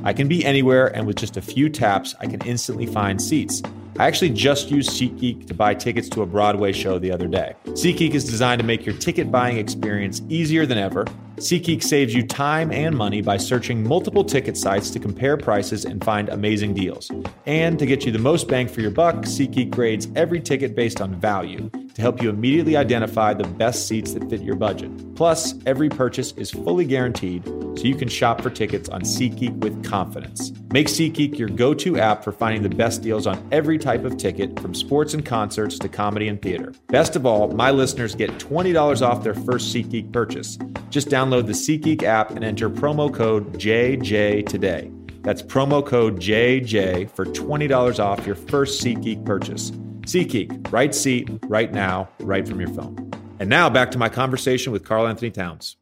[0.03, 3.61] I can be anywhere, and with just a few taps, I can instantly find seats.
[3.99, 7.55] I actually just used SeatGeek to buy tickets to a Broadway show the other day.
[7.65, 11.05] SeatGeek is designed to make your ticket buying experience easier than ever.
[11.41, 16.03] SeatGeek saves you time and money by searching multiple ticket sites to compare prices and
[16.03, 17.09] find amazing deals.
[17.47, 21.01] And to get you the most bang for your buck, SeatGeek grades every ticket based
[21.01, 24.91] on value to help you immediately identify the best seats that fit your budget.
[25.15, 29.83] Plus, every purchase is fully guaranteed, so you can shop for tickets on SeatGeek with
[29.83, 30.51] confidence.
[30.71, 34.17] Make SeatGeek your go to app for finding the best deals on every type of
[34.17, 36.73] ticket, from sports and concerts to comedy and theater.
[36.87, 40.57] Best of all, my listeners get $20 off their first SeatGeek purchase.
[40.89, 44.91] Just download the SeatGeek app and enter promo code JJ today.
[45.21, 49.71] That's promo code JJ for $20 off your first SeatGeek purchase.
[50.01, 53.11] SeatGeek, right seat, right now, right from your phone.
[53.39, 55.77] And now back to my conversation with Karl-Anthony Towns.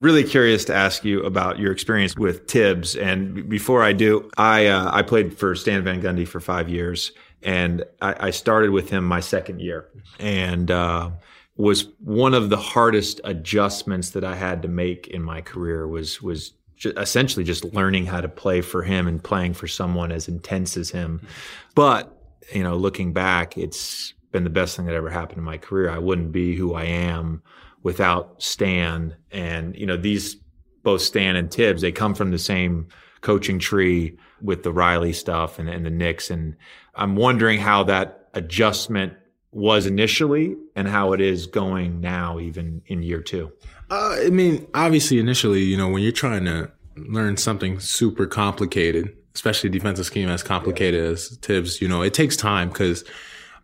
[0.00, 2.96] Really curious to ask you about your experience with Thibs.
[2.96, 6.68] And b- before I do, I uh, I played for Stan Van Gundy for five
[6.68, 9.86] years, and I, I started with him my second year,
[10.18, 11.10] and uh,
[11.62, 15.86] was one of the hardest adjustments that I had to make in my career.
[15.86, 16.52] Was was
[16.84, 20.90] essentially just learning how to play for him and playing for someone as intense as
[20.90, 21.20] him.
[21.74, 22.12] But
[22.52, 25.88] you know, looking back, it's been the best thing that ever happened in my career.
[25.90, 27.42] I wouldn't be who I am
[27.84, 29.14] without Stan.
[29.30, 30.36] And, you know, these
[30.82, 32.88] both Stan and Thibs, they come from the same
[33.20, 36.30] coaching tree with the Riley stuff and, and the Knicks.
[36.30, 36.56] And
[36.96, 39.14] I'm wondering how that adjustment
[39.52, 43.52] was initially and how it is going now, even in year two.
[43.90, 49.14] Uh, I mean, obviously, initially, you know, when you're trying to learn something super complicated,
[49.34, 53.04] especially defensive scheme as complicated as Thibs, you know, it takes time because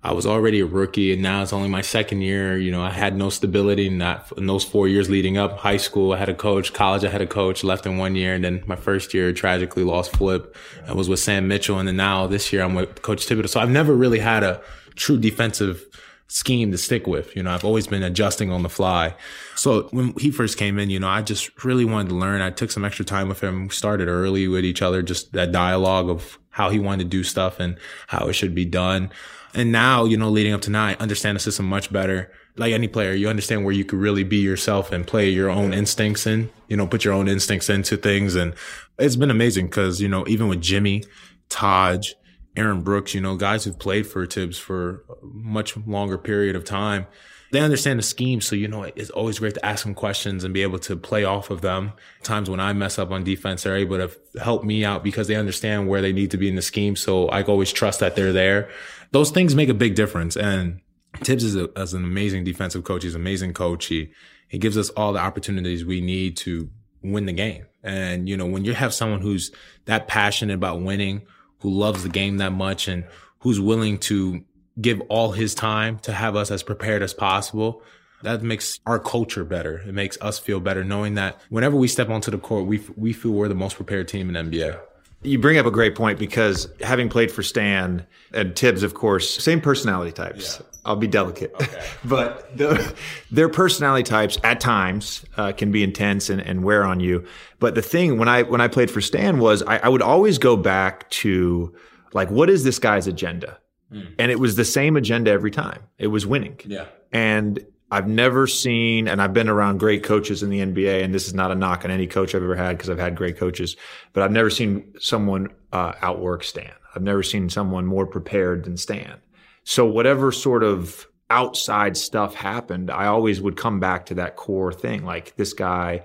[0.05, 2.59] I was already a rookie and now it's only my second year.
[2.59, 5.59] You know, I had no stability in that in those four years leading up.
[5.59, 6.75] High school, I had a coach.
[6.75, 7.65] College, I had a coach.
[7.65, 10.55] Left in one year, and then my first year tragically lost Flip.
[10.87, 13.49] I was with Sam Mitchell, and then now this year I'm with Coach Thibodeau.
[13.49, 14.61] So I've never really had a
[14.99, 15.85] true defensive
[16.29, 17.35] scheme to stick with.
[17.35, 19.15] You know, I've always been adjusting on the fly.
[19.57, 22.43] So when he first came in, you know, I just really wanted to learn.
[22.43, 23.71] I took some extra time with him.
[23.71, 27.59] Started early with each other, just that dialogue of how he wanted to do stuff
[27.61, 29.11] and how it should be done.
[29.55, 32.31] And now, you know, leading up to now, I understand the system much better.
[32.57, 35.73] Like any player, you understand where you could really be yourself and play your own
[35.73, 38.35] instincts in, you know, put your own instincts into things.
[38.35, 38.53] And
[38.99, 41.05] it's been amazing because, you know, even with Jimmy,
[41.49, 42.13] Taj,
[42.59, 46.65] Aaron Brooks, you know, guys who've played for Thibs for a much longer period of
[46.65, 47.07] time,
[47.51, 48.41] they understand the scheme.
[48.41, 51.25] So, you know, it's always great to ask them questions and be able to play
[51.25, 51.93] off of them.
[52.23, 55.37] Times when I mess up on defense, they're able to help me out because they
[55.37, 56.97] understand where they need to be in the scheme.
[56.97, 58.69] So I always trust that they're there.
[59.13, 60.37] Those things make a big difference.
[60.37, 60.81] And
[61.19, 63.03] Thibs is, a, is an amazing defensive coach.
[63.03, 63.87] He's an amazing coach.
[63.87, 64.13] He,
[64.49, 66.69] he gives us all the opportunities we need to
[67.03, 67.65] win the game.
[67.83, 69.53] And, you know, when you have someone who's
[69.87, 71.23] that passionate about winning,
[71.61, 73.05] who loves the game that much and
[73.41, 74.45] who's willing to
[74.81, 77.83] give all his time to have us as prepared as possible,
[78.23, 79.79] that makes our culture better.
[79.79, 83.13] It makes us feel better knowing that whenever we step onto the court, we, we
[83.13, 84.79] feel we're the most prepared team in NBA.
[85.23, 89.43] You bring up a great point because having played for Stan and Thibs, of course,
[89.43, 90.61] same personality types.
[90.61, 90.78] Yeah.
[90.89, 91.85] I'll be delicate, okay.
[92.05, 92.95] but the,
[93.31, 97.27] their personality types at times uh, can be intense and, and, wear on you.
[97.59, 100.39] But the thing when I when I played for Stan was I, I would always
[100.39, 101.75] go back to
[102.15, 103.59] like what is this guy's agenda,
[103.93, 104.15] mm.
[104.19, 105.83] and it was the same agenda every time.
[105.99, 106.59] It was winning.
[106.65, 111.13] Yeah, and I've never seen, and I've been around great coaches in the NBA, and
[111.13, 113.37] this is not a knock on any coach I've ever had because I've had great
[113.37, 113.77] coaches,
[114.15, 116.73] but I've never seen someone uh, outwork Stan.
[116.95, 119.21] I've never seen someone more prepared than Stan.
[119.69, 124.73] So whatever sort of outside stuff happened, I always would come back to that core
[124.73, 125.05] thing.
[125.05, 126.05] Like this guy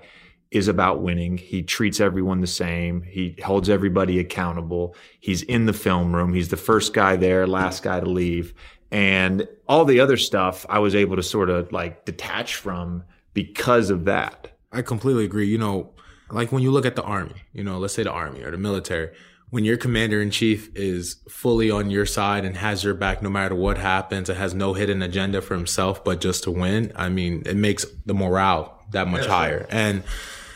[0.50, 1.38] is about winning.
[1.38, 3.00] He treats everyone the same.
[3.00, 4.94] He holds everybody accountable.
[5.18, 6.34] He's in the film room.
[6.34, 8.52] He's the first guy there, last guy to leave.
[8.90, 13.88] And all the other stuff I was able to sort of like detach from because
[13.88, 14.58] of that.
[14.72, 15.46] I completely agree.
[15.46, 15.94] You know,
[16.30, 18.58] like when you look at the army, you know, let's say the army or the
[18.58, 19.16] military,
[19.54, 23.30] when your commander in chief is fully on your side and has your back no
[23.30, 26.90] matter what happens, it has no hidden agenda for himself, but just to win.
[26.96, 29.64] I mean, it makes the morale that much higher.
[29.70, 30.02] And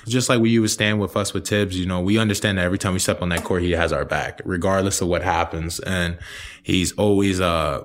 [0.09, 2.77] just like we would stand with us with Thibs, you know, we understand that every
[2.77, 5.79] time we step on that court, he has our back, regardless of what happens.
[5.79, 6.19] And
[6.65, 7.85] he's always, uh,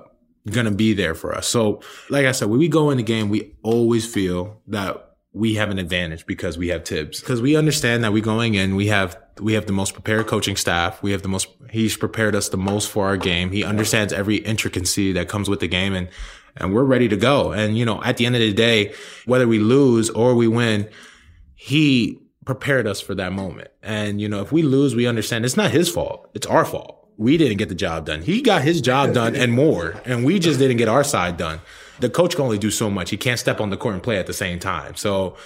[0.50, 1.46] to be there for us.
[1.46, 5.54] So, like I said, when we go in the game, we always feel that we
[5.54, 7.20] have an advantage because we have Thibs.
[7.20, 10.56] Because we understand that we going in, we have we have the most prepared coaching
[10.56, 11.02] staff.
[11.02, 11.48] We have the most.
[11.70, 13.50] He's prepared us the most for our game.
[13.50, 16.08] He understands every intricacy that comes with the game, and
[16.56, 17.52] and we're ready to go.
[17.52, 18.94] And you know, at the end of the day,
[19.26, 20.88] whether we lose or we win,
[21.54, 23.68] he prepared us for that moment.
[23.82, 26.30] And you know, if we lose, we understand it's not his fault.
[26.34, 28.22] It's our fault we didn't get the job done.
[28.22, 31.60] He got his job done and more, and we just didn't get our side done.
[32.00, 33.10] The coach can only do so much.
[33.10, 34.96] He can't step on the court and play at the same time.
[34.96, 35.36] So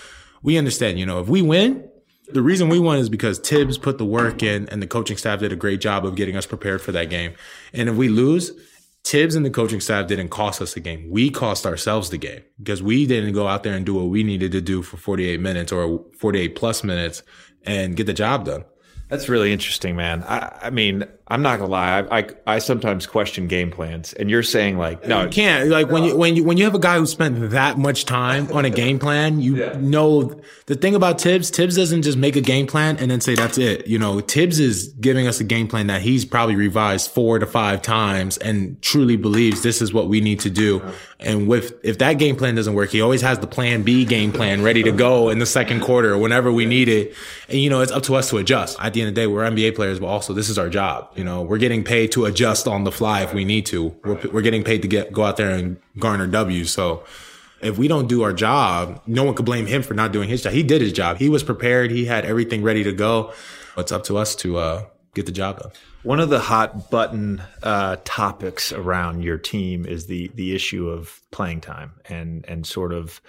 [0.42, 1.88] we understand, you know, if we win,
[2.30, 5.40] the reason we won is because Thibs put the work in and the coaching staff
[5.40, 7.34] did a great job of getting us prepared for that game.
[7.72, 8.52] And if we lose,
[9.04, 11.08] Thibs and the coaching staff didn't cost us the game.
[11.10, 14.22] We cost ourselves the game because we didn't go out there and do what we
[14.22, 17.22] needed to do for 48 minutes or 48 plus minutes
[17.64, 18.64] and get the job done.
[19.08, 20.22] That's really interesting, man.
[20.24, 22.00] I, I mean, I'm not gonna lie.
[22.00, 25.68] I, I, I sometimes question game plans, and you're saying like, no, you can't.
[25.68, 28.50] Like when you when you when you have a guy who spent that much time
[28.50, 29.76] on a game plan, you yeah.
[29.78, 31.50] know the thing about Thibs.
[31.50, 33.86] Thibs doesn't just make a game plan and then say that's it.
[33.86, 37.46] You know, Thibs is giving us a game plan that he's probably revised four to
[37.46, 40.82] five times and truly believes this is what we need to do.
[41.20, 44.32] And with if that game plan doesn't work, he always has the plan B game
[44.32, 47.14] plan ready to go in the second quarter whenever we need it.
[47.50, 48.78] And you know, it's up to us to adjust.
[48.80, 51.10] At the end of the day, we're NBA players, but also this is our job.
[51.18, 53.88] You know, we're getting paid to adjust on the fly if we need to.
[54.04, 56.64] We're, we're getting paid to get go out there and garner W.
[56.64, 57.02] So
[57.60, 60.42] if we don't do our job, no one could blame him for not doing his
[60.42, 60.52] job.
[60.52, 61.16] He did his job.
[61.16, 61.90] He was prepared.
[61.90, 63.32] He had everything ready to go.
[63.76, 65.72] It's up to us to uh, get the job done.
[66.04, 71.20] One of the hot button uh, topics around your team is the the issue of
[71.32, 73.20] playing time and and sort of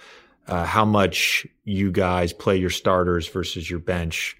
[0.46, 4.36] uh, how much you guys play your starters versus your bench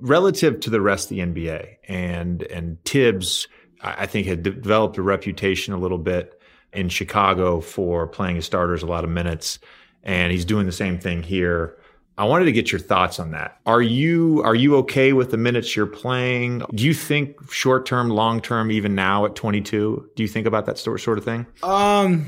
[0.00, 1.76] relative to the rest of the NBA.
[1.88, 3.48] And and Thibs,
[3.82, 6.40] I think, had developed a reputation a little bit
[6.72, 9.58] in Chicago for playing his starters a lot of minutes,
[10.02, 11.76] and he's doing the same thing here.
[12.16, 13.58] I wanted to get your thoughts on that.
[13.66, 16.62] Are you are you okay with the minutes you're playing?
[16.72, 20.10] Do you think short term, long term, even now at 22?
[20.14, 21.46] Do you think about that sort sort of thing?
[21.62, 22.26] Um,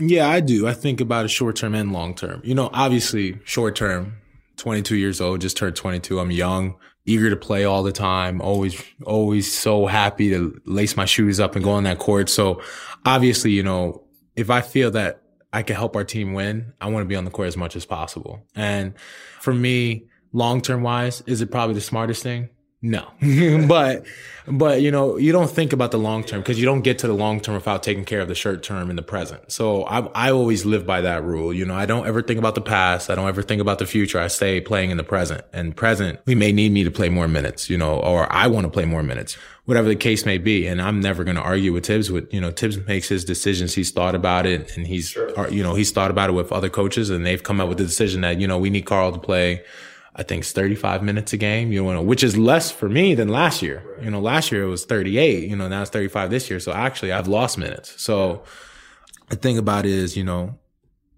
[0.00, 0.66] yeah, I do.
[0.66, 2.40] I think about it short term and long term.
[2.44, 4.16] You know, obviously short term.
[4.58, 6.20] 22 years old, just turned 22.
[6.20, 8.40] I'm young, eager to play all the time.
[8.40, 12.28] Always, always so happy to lace my shoes up and go on that court.
[12.28, 12.62] So
[13.06, 14.04] obviously, you know,
[14.36, 17.24] if I feel that I can help our team win, I want to be on
[17.24, 18.46] the court as much as possible.
[18.54, 18.94] And
[19.40, 22.50] for me, long term wise, is it probably the smartest thing?
[22.80, 23.10] No,
[23.66, 24.06] but,
[24.46, 27.08] but you know, you don't think about the long term because you don't get to
[27.08, 29.50] the long term without taking care of the short term in the present.
[29.50, 31.52] So I, I always live by that rule.
[31.52, 33.10] You know, I don't ever think about the past.
[33.10, 34.20] I don't ever think about the future.
[34.20, 36.20] I stay playing in the present and present.
[36.24, 38.84] We may need me to play more minutes, you know, or I want to play
[38.84, 40.68] more minutes, whatever the case may be.
[40.68, 43.74] And I'm never going to argue with Thibs with, you know, Thibs makes his decisions.
[43.74, 45.36] He's thought about it and he's, sure.
[45.36, 47.78] Uh, you know, he's thought about it with other coaches and they've come up with
[47.78, 49.64] the decision that, you know, we need Karl to play
[50.18, 53.28] I think it's 35 minutes a game, you know, which is less for me than
[53.28, 53.84] last year.
[54.02, 56.58] You know, last year it was 38, you know, now it's 35 this year.
[56.58, 58.02] So actually I've lost minutes.
[58.02, 58.42] So
[59.28, 60.58] the thing about it is, you know,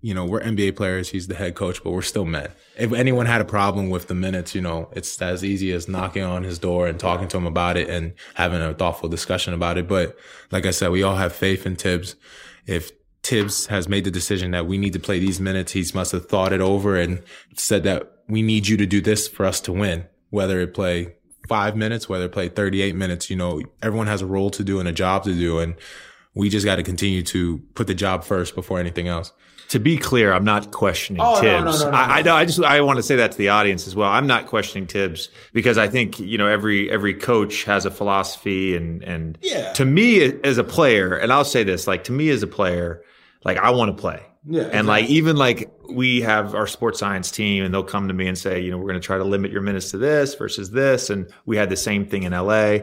[0.02, 1.10] you know, we're NBA players.
[1.10, 2.50] He's the head coach, but we're still men.
[2.78, 6.22] If anyone had a problem with the minutes, you know, it's as easy as knocking
[6.22, 9.76] on his door and talking to him about it and having a thoughtful discussion about
[9.76, 9.88] it.
[9.88, 10.16] But
[10.50, 12.16] like I said, we all have faith in Thibs.
[12.66, 12.92] If
[13.22, 16.26] Thibs has made the decision that we need to play these minutes, he must have
[16.26, 17.22] thought it over and
[17.54, 21.14] said that we need you to do this for us to win, whether it play
[21.48, 24.78] five minutes, whether it play 38 minutes, you know, everyone has a role to do
[24.78, 25.58] and a job to do.
[25.58, 25.74] And
[26.34, 29.32] we just got to continue to put the job first before anything else
[29.70, 31.80] to be clear, I'm not questioning oh, Thibs.
[31.80, 32.34] No, no, no, I, I know.
[32.34, 34.10] I just I want to say that to the audience as well.
[34.10, 38.76] I'm not questioning Thibs because I think you know every every coach has a philosophy,
[38.76, 39.72] and and yeah.
[39.74, 43.04] to me as a player, and I'll say this, like to me as a player,
[43.44, 44.20] like I want to play.
[44.44, 48.14] Yeah, and like even like we have our sports science team, and they'll come to
[48.14, 50.34] me and say, you know, we're going to try to limit your minutes to this
[50.34, 52.78] versus this, and we had the same thing in LA.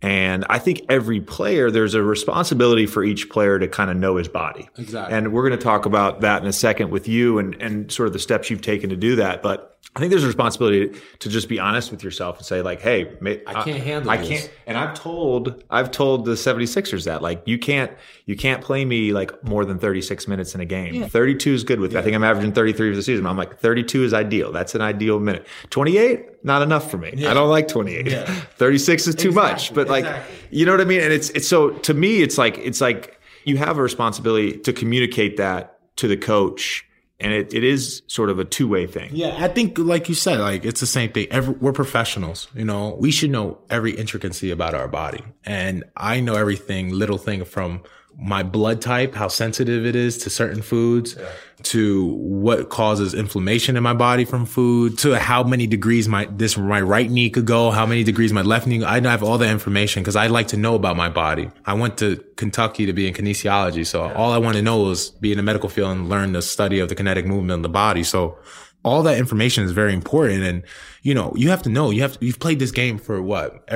[0.00, 4.16] And I think every player, there's a responsibility for each player to kind of know
[4.16, 4.68] his body.
[4.78, 5.16] Exactly.
[5.16, 8.06] And we're going to talk about that in a second with you and, and sort
[8.06, 9.42] of the steps you've taken to do that.
[9.42, 12.80] But I think there's a responsibility to just be honest with yourself and say like,
[12.80, 13.16] Hey,
[13.46, 14.28] I can't handle I this.
[14.28, 14.52] can't.
[14.66, 17.90] And I've told, I've told the 76ers that like, you can't,
[18.26, 20.94] you can't play me like more than 36 minutes in a game.
[20.94, 21.08] Yeah.
[21.08, 21.98] 32 is good with yeah.
[21.98, 23.26] I think I'm averaging 33 for the season.
[23.26, 24.52] I'm like 32 is ideal.
[24.52, 25.46] That's an ideal minute.
[25.70, 27.14] 28, not enough for me.
[27.16, 27.32] Yeah.
[27.32, 28.28] I don't like 28.
[28.56, 29.52] 36 is too exactly.
[29.52, 30.36] much, but like, exactly.
[30.50, 31.00] you know what I mean?
[31.00, 34.72] And it's, it's so to me, it's like, it's like you have a responsibility to
[34.72, 36.84] communicate that to the coach
[37.20, 39.10] and it, it is sort of a two-way thing.
[39.12, 41.26] Yeah i think like you said like it's the same thing.
[41.30, 42.96] Every, we're professionals you know?
[42.98, 45.22] We should know every intricacy about our body.
[45.44, 47.82] And i know everything little thing from
[48.20, 51.28] my blood type, how sensitive it is to certain foods, yeah.
[51.64, 56.56] To what causes inflammation in my body from food, to how many degrees my this
[56.56, 58.84] my right knee could go, how many degrees my left knee.
[58.84, 61.50] I have all the information because I like to know about my body.
[61.66, 65.10] I went to Kentucky to be in kinesiology, so all I want to know is
[65.10, 67.68] be in the medical field and learn the study of the kinetic movement of the
[67.68, 68.04] body.
[68.04, 68.38] So
[68.84, 70.42] all that information is very important.
[70.44, 70.62] And,
[71.02, 73.68] you know, you have to know, you have to, you've played this game for what?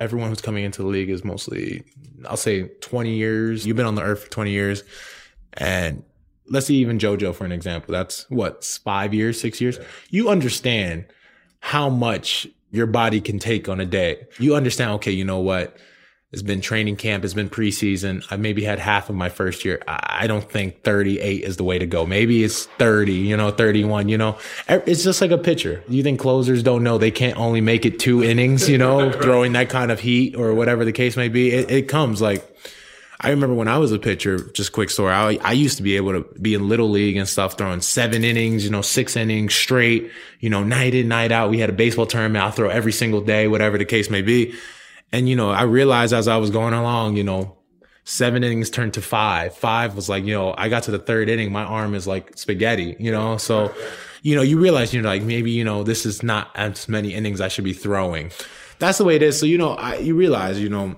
[0.00, 1.84] Everyone who's coming into the league is mostly,
[2.28, 3.66] I'll say 20 years.
[3.66, 4.82] You've been on the earth for 20 years.
[5.54, 6.02] And
[6.50, 7.92] let's see, even JoJo for an example.
[7.92, 9.78] That's what, five years, six years?
[10.10, 11.06] You understand
[11.60, 14.26] how much your body can take on a day.
[14.38, 15.76] You understand, okay, you know what?
[16.30, 17.24] It's been training camp.
[17.24, 18.22] It's been preseason.
[18.30, 19.80] I maybe had half of my first year.
[19.88, 22.04] I don't think 38 is the way to go.
[22.04, 24.36] Maybe it's 30, you know, 31, you know,
[24.68, 25.82] it's just like a pitcher.
[25.88, 29.52] You think closers don't know they can't only make it two innings, you know, throwing
[29.54, 31.50] that kind of heat or whatever the case may be.
[31.50, 32.44] It, it comes like,
[33.20, 35.12] I remember when I was a pitcher, just quick story.
[35.12, 38.22] I, I used to be able to be in little league and stuff, throwing seven
[38.22, 41.50] innings, you know, six innings straight, you know, night in, night out.
[41.50, 42.44] We had a baseball tournament.
[42.44, 44.54] I'll throw every single day, whatever the case may be.
[45.10, 47.56] And, you know, I realized as I was going along, you know,
[48.04, 49.56] seven innings turned to five.
[49.56, 52.38] Five was like, you know, I got to the third inning, my arm is like
[52.38, 53.36] spaghetti, you know?
[53.36, 53.74] So,
[54.22, 57.14] you know, you realize, you know, like maybe, you know, this is not as many
[57.14, 58.30] innings I should be throwing.
[58.78, 59.40] That's the way it is.
[59.40, 60.96] So, you know, I, you realize, you know,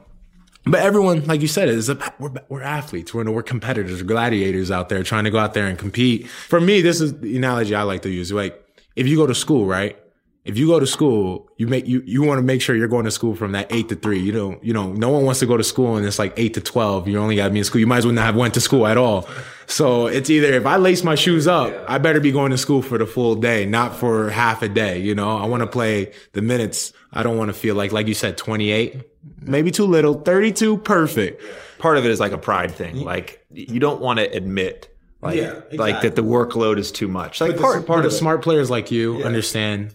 [0.65, 3.15] but everyone, like you said, is a, we're, we're athletes.
[3.15, 6.29] We're, we're competitors, gladiators out there trying to go out there and compete.
[6.29, 8.33] For me, this is the analogy I like to use.
[8.33, 8.63] Like,
[8.97, 9.97] if you go to school, right?
[10.45, 13.05] if you go to school, you make you you want to make sure you're going
[13.05, 14.21] to school from that eight to three.
[14.21, 16.55] You don't you know no one wants to go to school and it's like eight
[16.55, 17.07] to twelve.
[17.07, 17.81] You only got to be in school.
[17.81, 19.29] You might as well not have went to school at all.
[19.67, 22.83] So it's either if I lace my shoes up, I better be going to school
[22.83, 24.99] for the full day, not for half a day.
[24.99, 26.93] You know, I want to play the minutes.
[27.13, 29.03] I don't want to feel like like you said, twenty eight,
[29.41, 31.43] maybe too little, thirty two, perfect.
[31.79, 32.97] Part of it is like a pride thing.
[32.97, 35.79] Like you don't want to admit like, yeah, exactly.
[35.79, 37.41] like that the workload is too much.
[37.41, 39.27] Like but part, the, part of smart players like you yeah.
[39.27, 39.95] understand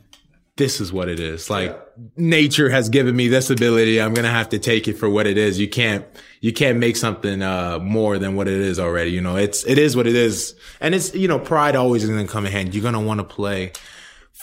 [0.58, 1.50] this is what it is.
[1.50, 2.04] Like yeah.
[2.16, 4.02] nature has given me this ability.
[4.02, 5.60] I'm going to have to take it for what it is.
[5.60, 6.06] You can't,
[6.40, 9.12] you can't make something, uh, more than what it is already.
[9.12, 10.56] You know, it's, it is what it is.
[10.80, 12.74] And it's, you know, pride always is going to come in hand.
[12.74, 13.74] You're going to want to play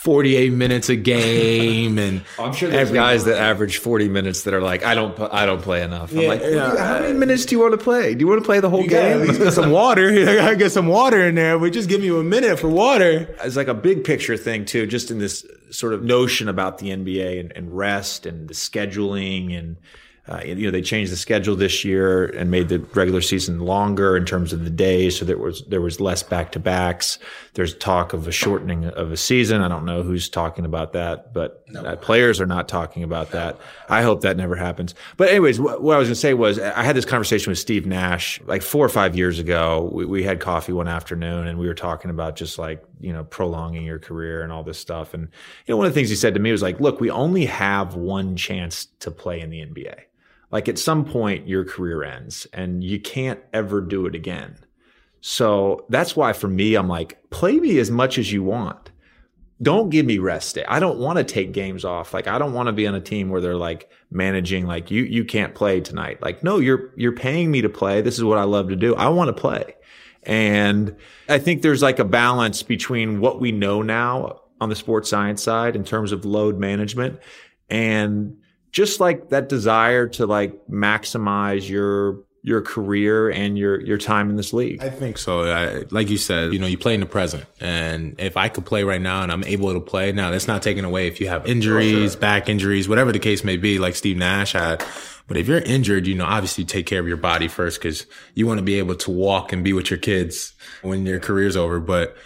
[0.02, 4.60] 48 minutes a game and I'm sure there's guys that average 40 minutes that are
[4.60, 6.10] like I don't I don't play enough.
[6.10, 8.12] Yeah, I'm like yeah, how many minutes do you want to play?
[8.12, 9.24] Do you want to play the whole game?
[9.26, 10.08] get some water.
[10.28, 11.56] I gotta get some water in there.
[11.56, 13.32] But just give you a minute for water.
[13.44, 16.88] It's like a big picture thing too, just in this sort of notion about the
[16.88, 19.76] NBA and, and rest and the scheduling and
[20.28, 24.16] uh, you know, they changed the schedule this year and made the regular season longer
[24.16, 27.18] in terms of the days, so there was there was less back to backs.
[27.54, 29.62] There's talk of a shortening of a season.
[29.62, 31.96] I don't know who's talking about that, but no.
[31.96, 33.58] players are not talking about that.
[33.88, 34.94] I hope that never happens.
[35.16, 37.58] But anyways, what, what I was going to say was I had this conversation with
[37.58, 39.90] Steve Nash like four or five years ago.
[39.92, 43.24] We, we had coffee one afternoon and we were talking about just like you know
[43.24, 45.14] prolonging your career and all this stuff.
[45.14, 45.24] And
[45.66, 47.46] you know, one of the things he said to me was like, "Look, we only
[47.46, 50.04] have one chance to play in the NBA."
[50.52, 54.56] Like at some point your career ends and you can't ever do it again.
[55.22, 58.90] So that's why for me, I'm like, play me as much as you want.
[59.62, 60.64] Don't give me rest day.
[60.66, 62.12] I don't want to take games off.
[62.12, 65.04] Like I don't want to be on a team where they're like managing like you
[65.04, 66.20] you can't play tonight.
[66.20, 68.02] Like no, you're you're paying me to play.
[68.02, 68.94] This is what I love to do.
[68.96, 69.76] I want to play.
[70.24, 70.96] And
[71.28, 75.42] I think there's like a balance between what we know now on the sports science
[75.42, 77.20] side in terms of load management
[77.70, 78.36] and
[78.72, 84.36] just like that desire to like maximize your your career and your your time in
[84.36, 84.82] this league.
[84.82, 85.44] I think so.
[85.44, 88.66] I, like you said, you know, you play in the present, and if I could
[88.66, 91.28] play right now and I'm able to play now, that's not taken away if you
[91.28, 92.20] have injuries, sure.
[92.20, 94.84] back injuries, whatever the case may be, like Steve Nash had.
[95.28, 98.46] But if you're injured, you know, obviously take care of your body first because you
[98.46, 100.52] want to be able to walk and be with your kids
[100.82, 101.78] when your career's over.
[101.78, 102.16] But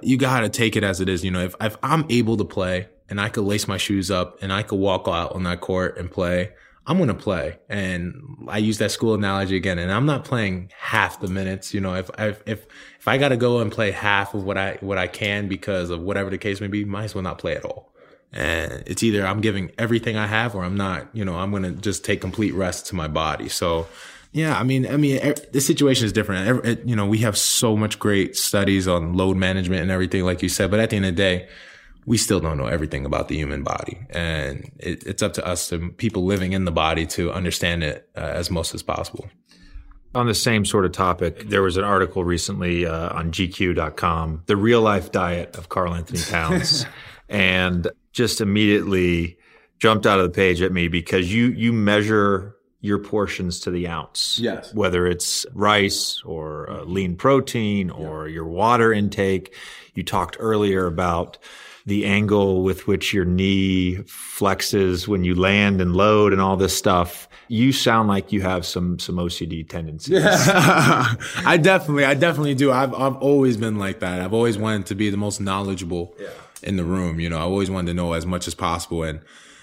[0.00, 1.24] you got to take it as it is.
[1.24, 4.42] You know, if, if I'm able to play and I could lace my shoes up
[4.42, 6.52] and I could walk out on that court and play,
[6.86, 7.58] I'm going to play.
[7.68, 9.78] And I use that school analogy again.
[9.78, 11.74] And I'm not playing half the minutes.
[11.74, 12.66] You know, if, if, if,
[12.98, 15.90] if I got to go and play half of what I, what I can because
[15.90, 17.92] of whatever the case may be, might as well not play at all.
[18.32, 21.62] And it's either I'm giving everything I have or I'm not, you know, I'm going
[21.62, 23.48] to just take complete rest to my body.
[23.48, 23.86] So,
[24.32, 26.86] yeah, I mean, I mean, the situation is different.
[26.86, 30.48] You know, we have so much great studies on load management and everything, like you
[30.48, 30.70] said.
[30.70, 31.48] But at the end of the day,
[32.06, 35.68] we still don't know everything about the human body, and it, it's up to us,
[35.68, 39.28] to people living in the body, to understand it uh, as most as possible.
[40.14, 44.56] On the same sort of topic, there was an article recently uh, on GQ.com, the
[44.56, 46.86] real life diet of Karl-Anthony Towns,
[47.28, 49.36] and just immediately
[49.78, 53.88] jumped out of the page at me because you you measure your portions to the
[53.88, 54.38] ounce.
[54.38, 54.72] Yes.
[54.72, 58.34] Whether it's rice or uh, lean protein or yeah.
[58.34, 59.54] your water intake.
[59.94, 61.38] You talked earlier about
[61.86, 66.76] the angle with which your knee flexes when you land and load and all this
[66.76, 67.28] stuff.
[67.48, 70.20] You sound like you have some some OCD tendencies.
[70.20, 70.34] Yeah.
[71.44, 72.72] I definitely, I definitely do.
[72.72, 74.20] I've I've always been like that.
[74.20, 76.28] I've always wanted to be the most knowledgeable yeah.
[76.64, 77.20] in the room.
[77.20, 79.04] You know, I always wanted to know as much as possible.
[79.04, 79.20] And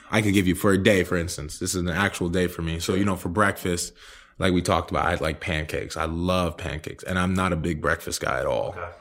[0.10, 1.60] I could give you for a day, for instance.
[1.60, 2.80] This is an actual day for me.
[2.80, 3.92] So you know, for breakfast,
[4.40, 5.98] like we talked about, I like pancakes.
[5.98, 8.70] I love pancakes, and I'm not a big breakfast guy at all.
[8.78, 8.92] Okay.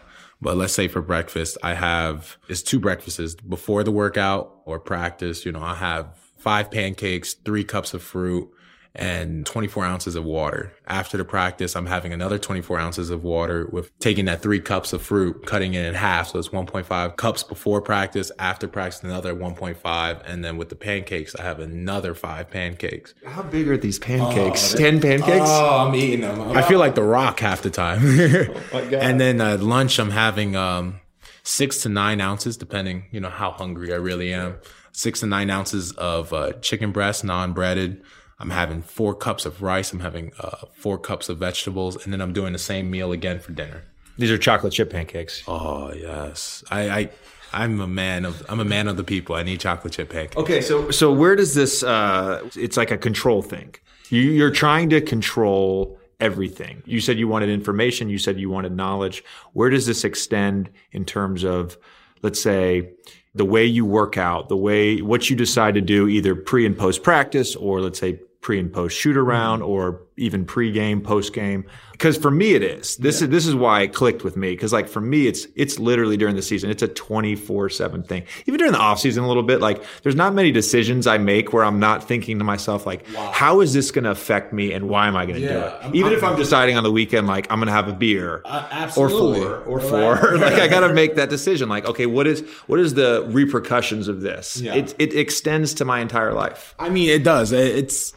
[0.42, 5.46] But let's say for breakfast, I have, it's two breakfasts before the workout or practice.
[5.46, 8.50] You know, I have five pancakes, three cups of fruit,
[8.94, 10.72] and 24 ounces of water.
[10.86, 14.92] After the practice, I'm having another 24 ounces of water with taking that three cups
[14.92, 16.28] of fruit, cutting it in half.
[16.28, 20.22] So it's 1.5 cups before practice, after practice, another 1.5.
[20.26, 23.14] And then with the pancakes, I have another five pancakes.
[23.24, 24.74] How big are these pancakes?
[24.74, 25.48] Oh, 10 pancakes?
[25.48, 26.52] Oh, I'm eating them.
[26.52, 28.00] I feel like the rock half the time.
[28.72, 31.00] oh and then at lunch, I'm having, um,
[31.44, 34.58] six to nine ounces, depending, you know, how hungry I really am.
[34.92, 38.02] Six to nine ounces of uh, chicken breast, non-breaded
[38.42, 39.92] I'm having four cups of rice.
[39.92, 43.38] I'm having uh, four cups of vegetables, and then I'm doing the same meal again
[43.38, 43.84] for dinner.
[44.18, 45.42] These are chocolate chip pancakes.
[45.46, 47.10] Oh yes, I, I
[47.52, 49.36] I'm a man of I'm a man of the people.
[49.36, 50.36] I need chocolate chip pancakes.
[50.36, 51.82] Okay, so so where does this?
[51.82, 53.74] Uh, it's like a control thing.
[54.10, 56.82] You, you're trying to control everything.
[56.84, 58.08] You said you wanted information.
[58.08, 59.24] You said you wanted knowledge.
[59.52, 61.78] Where does this extend in terms of,
[62.22, 62.90] let's say,
[63.34, 66.76] the way you work out, the way what you decide to do, either pre and
[66.76, 69.70] post practice, or let's say pre and post shoot around mm-hmm.
[69.70, 71.64] or even pre-game, post-game.
[71.92, 72.96] Because for me it is.
[72.96, 73.26] This yeah.
[73.26, 74.50] is this is why it clicked with me.
[74.50, 76.68] Because like for me, it's it's literally during the season.
[76.68, 78.24] It's a 24-7 thing.
[78.46, 81.64] Even during the off-season a little bit, like there's not many decisions I make where
[81.64, 83.30] I'm not thinking to myself, like, wow.
[83.30, 85.74] how is this gonna affect me and why am I gonna yeah, do it?
[85.82, 88.42] I'm, Even I'm, if I'm deciding on the weekend, like I'm gonna have a beer
[88.44, 90.32] uh, or four or four.
[90.42, 91.68] Like I gotta make that decision.
[91.68, 94.60] Like, okay, what is what is the repercussions of this?
[94.60, 94.74] Yeah.
[94.74, 96.74] It it extends to my entire life.
[96.80, 97.52] I mean, it does.
[97.52, 98.12] It's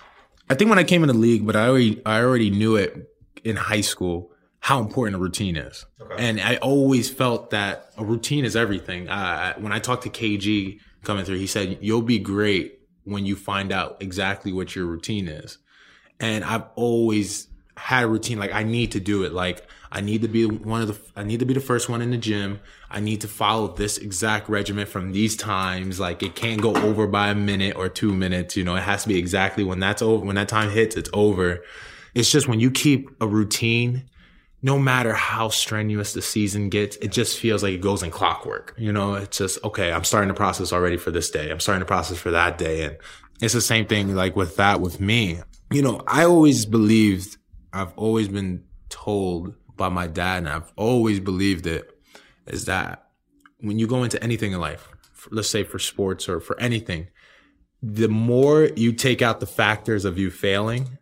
[0.50, 3.12] I think when I came in the league, but I already I already knew it
[3.44, 6.16] in high school how important a routine is, okay.
[6.18, 9.08] and I always felt that a routine is everything.
[9.08, 13.36] Uh, when I talked to KG coming through, he said you'll be great when you
[13.36, 15.60] find out exactly what your routine is,
[16.20, 19.34] and I've always had a routine like I need to do it.
[19.34, 22.02] Like I need to be one of the I need to be the first one
[22.02, 22.60] in the gym.
[22.96, 26.00] I need to follow this exact regimen from these times.
[26.00, 28.56] Like it can't go over by a minute or two minutes.
[28.56, 30.26] You know, it has to be exactly when that's over.
[30.26, 31.62] When that time hits, it's over.
[32.14, 34.10] It's just when you keep a routine,
[34.62, 38.74] no matter how strenuous the season gets, it just feels like it goes in clockwork.
[38.78, 41.52] You know, it's just, okay, I'm starting the process already for this day.
[41.52, 42.84] I'm starting the process for that day.
[42.84, 42.98] And
[43.42, 45.42] it's the same thing like with that with me.
[45.70, 47.36] You know, I always believed,
[47.74, 51.92] I've always been told by my dad, and I've always believed it,
[52.48, 53.08] is that
[53.60, 54.90] when you go into anything in life,
[55.32, 57.08] let's say for sports or for anything,
[57.82, 60.98] the more you take out the factors of you failing,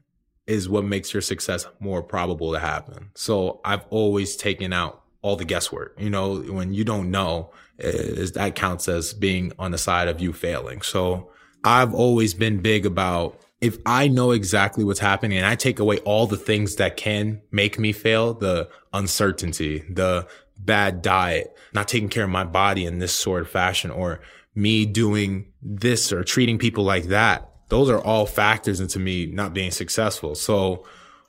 [0.45, 3.09] is what makes your success more probable to happen.
[3.15, 5.95] So I've always taken out all the guesswork.
[5.97, 10.19] You know, when you don't know, is that counts as being on the side of
[10.19, 10.81] you failing.
[10.81, 11.31] So
[11.63, 15.99] I've always been big about if I know exactly what's happening and I take away
[15.99, 20.27] all the things that can make me fail, the uncertainty, the
[20.57, 24.21] bad diet, not taking care of my body in this sort of fashion, or
[24.55, 29.53] me doing this or treating people like that, those are all factors into me not
[29.53, 30.35] being successful.
[30.35, 30.85] So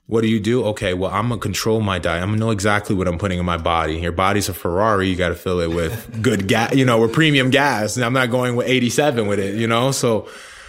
[0.06, 0.64] what do you do?
[0.66, 2.22] Okay, well, I'm gonna control my diet.
[2.22, 3.98] I'm gonna know exactly what I'm putting in my body.
[3.98, 5.08] Your body's a Ferrari.
[5.08, 7.96] You got to fill it with good gas, you know, with premium gas.
[7.96, 9.92] And I'm not going with 87 with it, you know?
[9.92, 10.28] So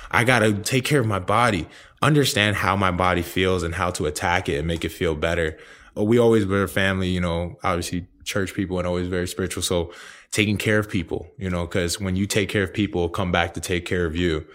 [0.10, 1.68] I got to take care of my body,
[2.02, 5.58] understand how my body feels and how to attack it and make it feel better.
[5.96, 9.64] We always were a family, you know, obviously church people and always very spiritual.
[9.64, 9.94] So
[10.32, 13.54] taking care of people, you know, cause when you take care of people, come back
[13.54, 14.46] to take care of you.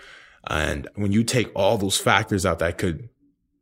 [0.49, 3.09] And when you take all those factors out that could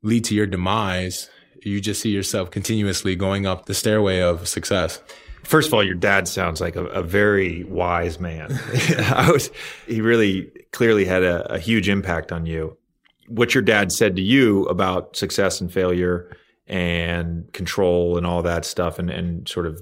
[0.03, 1.29] lead to your demise,
[1.63, 5.01] you just see yourself continuously going up the stairway of success.
[5.45, 8.53] First of all, your dad sounds like a, a very wise man.
[8.99, 9.51] I was,
[9.87, 12.77] he really clearly had a, a huge impact on you.
[13.29, 16.37] What your dad said to you about success and failure
[16.67, 19.81] and control and all that stuff and, and sort of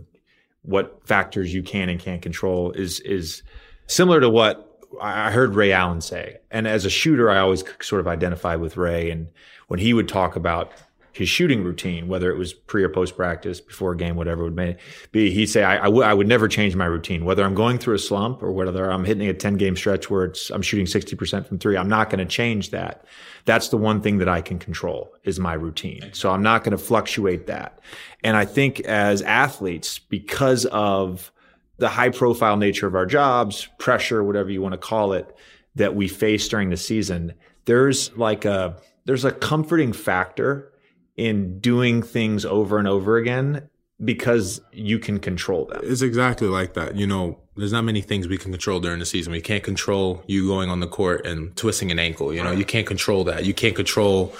[0.66, 3.42] what factors you can and can't control is is
[3.86, 4.62] similar to what
[5.00, 6.38] I heard Ray Allen say.
[6.50, 9.10] And as a shooter, I always sort of identify with Ray.
[9.10, 9.28] And
[9.68, 10.72] when he would talk about
[11.16, 14.52] his shooting routine, whether it was pre or post practice, before a game, whatever it
[14.52, 14.78] would
[15.12, 17.78] be, he'd say, I, I, w- I would never change my routine, whether I'm going
[17.78, 20.84] through a slump or whether I'm hitting a 10 game stretch where it's, I'm shooting
[20.84, 21.78] 60% from three.
[21.78, 23.06] I'm not going to change that.
[23.46, 26.10] That's the one thing that I can control is my routine.
[26.12, 27.80] So I'm not going to fluctuate that.
[28.22, 31.32] And I think as athletes, because of
[31.78, 35.34] the high profile nature of our jobs, pressure, whatever you want to call it,
[35.76, 37.32] that we face during the season,
[37.64, 40.72] there's like a, there's a comforting factor
[41.16, 43.68] in doing things over and over again
[44.04, 45.80] because you can control them.
[45.82, 46.96] It's exactly like that.
[46.96, 49.32] You know, there's not many things we can control during the season.
[49.32, 52.34] We can't control you going on the court and twisting an ankle.
[52.34, 53.46] You know, you can't control that.
[53.46, 54.34] You can't control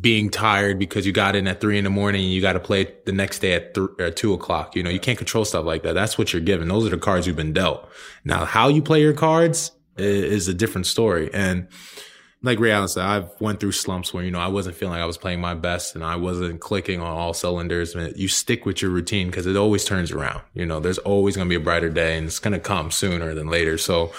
[0.00, 2.60] being tired because you got in at three in the morning and you got to
[2.60, 4.76] play the next day at, th- at two o'clock.
[4.76, 5.94] You know, you can't control stuff like that.
[5.94, 6.68] That's what you're given.
[6.68, 7.88] Those are the cards you've been dealt.
[8.24, 11.30] Now, how you play your cards is, is a different story.
[11.32, 11.68] And
[12.42, 15.02] like Ray Allen said, I've went through slumps where, you know, I wasn't feeling like
[15.02, 17.94] I was playing my best and I wasn't clicking on all cylinders.
[17.94, 20.42] And you stick with your routine because it always turns around.
[20.54, 23.34] You know, there's always going to be a brighter day and it's to come sooner
[23.34, 23.76] than later.
[23.76, 24.12] So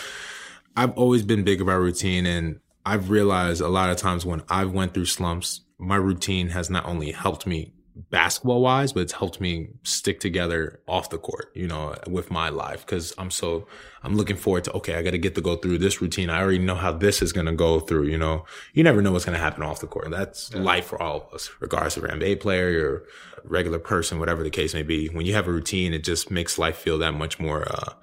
[0.76, 4.72] I've always been big about routine and I've realized a lot of times when I've
[4.72, 7.74] went through slumps, my routine has not only helped me
[8.10, 12.50] basketball wise, but it's helped me stick together off the court, you know, with my
[12.50, 12.86] life.
[12.86, 13.68] Cause I'm so,
[14.04, 16.30] I'm looking forward to, okay, I got to get to go through this routine.
[16.30, 19.12] I already know how this is going to go through, you know, you never know
[19.12, 20.10] what's going to happen off the court.
[20.10, 20.62] That's yeah.
[20.62, 23.04] life for all of us, regardless of an NBA player or
[23.44, 25.08] regular person, whatever the case may be.
[25.08, 27.94] When you have a routine, it just makes life feel that much more, uh,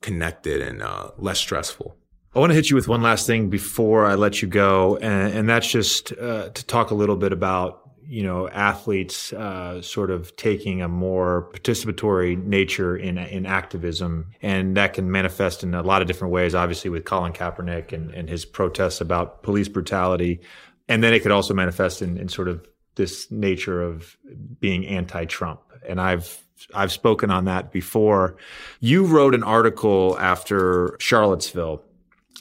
[0.00, 1.96] connected and, uh, less stressful.
[2.34, 5.32] I want to hit you with one last thing before I let you go, and,
[5.32, 10.10] and that's just uh, to talk a little bit about you know athletes uh, sort
[10.10, 15.82] of taking a more participatory nature in in activism, and that can manifest in a
[15.82, 16.54] lot of different ways.
[16.54, 20.40] Obviously, with Colin Kaepernick and, and his protests about police brutality,
[20.88, 24.16] and then it could also manifest in, in sort of this nature of
[24.60, 25.60] being anti-Trump.
[25.88, 26.44] And I've
[26.74, 28.36] I've spoken on that before.
[28.80, 31.82] You wrote an article after Charlottesville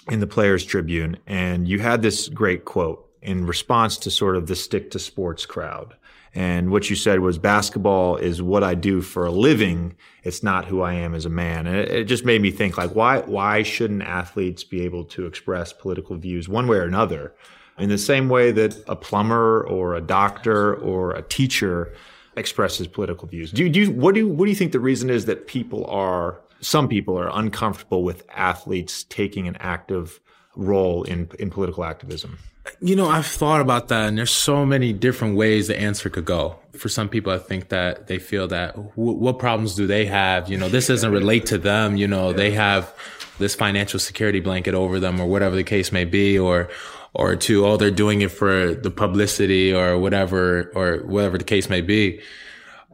[0.10, 4.48] in the Players Tribune, and you had this great quote in response to sort of
[4.48, 5.96] the stick to sports crowd.
[6.36, 9.96] And what you said was basketball is what I do for a living.
[10.24, 11.68] It's not who I am as a man.
[11.68, 15.26] And it, it, just made me think like, why, why shouldn't athletes be able to
[15.26, 17.36] express political views one way or another
[17.78, 21.94] in the same way that a plumber or a doctor or a teacher
[22.36, 23.52] expresses political views?
[23.52, 25.86] Do do you, what do you, what do you think the reason is that people
[25.86, 30.20] are, some people are uncomfortable with athletes taking an active
[30.56, 32.40] role in, in political activism?
[32.80, 36.26] You know, I've thought about that, and there's so many different ways the answer could
[36.26, 36.60] go.
[36.78, 40.50] For some people, I think that they feel that w- what problems do they have?
[40.50, 41.98] You know, this doesn't relate to them.
[41.98, 42.38] You know, yeah.
[42.38, 42.94] they have
[43.38, 46.70] this financial security blanket over them, or whatever the case may be, or
[47.14, 51.70] or to oh, they're doing it for the publicity, or whatever, or whatever the case
[51.70, 52.22] may be.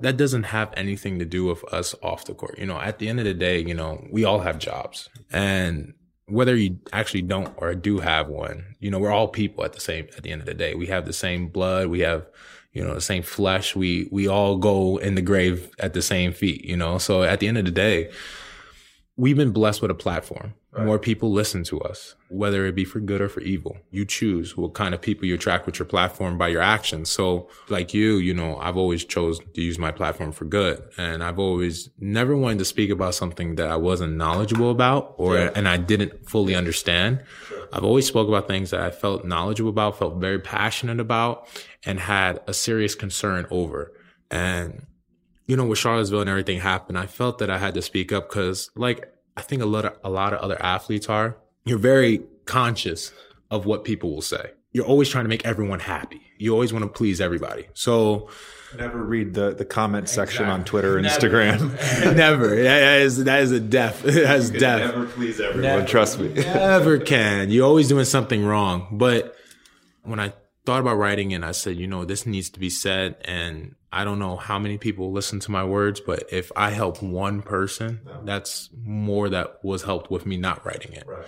[0.01, 2.57] That doesn't have anything to do with us off the court.
[2.57, 5.93] You know, at the end of the day, you know, we all have jobs, and
[6.29, 9.79] whether you actually don't or do have one, you know, we're all people at the
[9.79, 10.75] same, at the end of the day.
[10.75, 11.87] We have the same blood.
[11.87, 12.25] We have,
[12.73, 13.75] you know, the same flesh.
[13.75, 16.97] We, we all go in the grave at the same feet, you know?
[16.97, 18.11] So at the end of the day,
[19.19, 20.53] we've been blessed with a platform.
[20.71, 20.85] Right.
[20.85, 23.77] More people listen to us, whether it be for good or for evil.
[23.91, 27.09] You choose what kind of people you attract with your platform by your actions.
[27.09, 30.81] So like you, you know, I've always chose to use my platform for good.
[30.97, 35.37] And I've always never wanted to speak about something that I wasn't knowledgeable about or,
[35.37, 35.51] yeah.
[35.53, 37.23] and I didn't fully understand.
[37.73, 41.47] I've always spoke about things that I felt knowledgeable about, felt very passionate about
[41.83, 43.91] and had a serious concern over.
[44.31, 44.85] And
[45.49, 48.29] you know, with Charlottesville and everything happened, I felt that I had to speak up
[48.29, 51.37] because, like, I think a lot of a lot of other athletes are.
[51.65, 53.11] You're very conscious
[53.49, 54.51] of what people will say.
[54.73, 56.21] You're always trying to make everyone happy.
[56.37, 57.67] You always want to please everybody.
[57.73, 58.29] So
[58.77, 60.59] never read the the comment section exactly.
[60.59, 62.15] on Twitter or Instagram.
[62.15, 62.55] never.
[62.61, 64.03] That is that is a death.
[64.03, 64.93] That is death.
[64.93, 65.63] Never please everyone.
[65.63, 66.31] Never, trust me.
[66.31, 67.49] never can.
[67.49, 68.87] You're always doing something wrong.
[68.91, 69.35] But
[70.03, 70.33] when I
[70.65, 74.03] thought about writing it, I said, you know, this needs to be said and I
[74.03, 78.01] don't know how many people listen to my words, but if I help one person,
[78.05, 78.21] no.
[78.23, 81.05] that's more that was helped with me not writing it.
[81.07, 81.25] Right.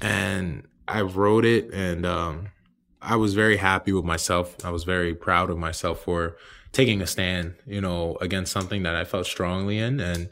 [0.00, 2.48] And I wrote it and um,
[3.00, 4.56] I was very happy with myself.
[4.64, 6.36] I was very proud of myself for
[6.72, 10.30] taking a stand, you know, against something that I felt strongly in and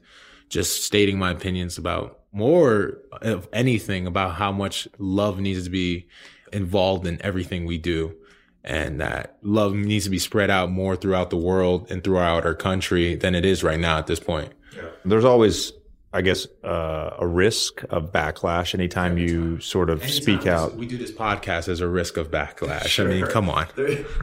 [0.48, 6.08] just stating my opinions about more of anything about how much love needs to be
[6.52, 8.16] involved in everything we do
[8.64, 12.54] and that love needs to be spread out more throughout the world and throughout our
[12.54, 14.52] country than it is right now at this point.
[14.76, 14.88] Yeah.
[15.04, 15.72] There's always,
[16.12, 20.76] I guess, uh, a risk of backlash anytime you sort of anytime speak out.
[20.76, 22.86] We do this podcast as a risk of backlash.
[22.86, 23.08] Sure.
[23.08, 23.66] I mean, come on.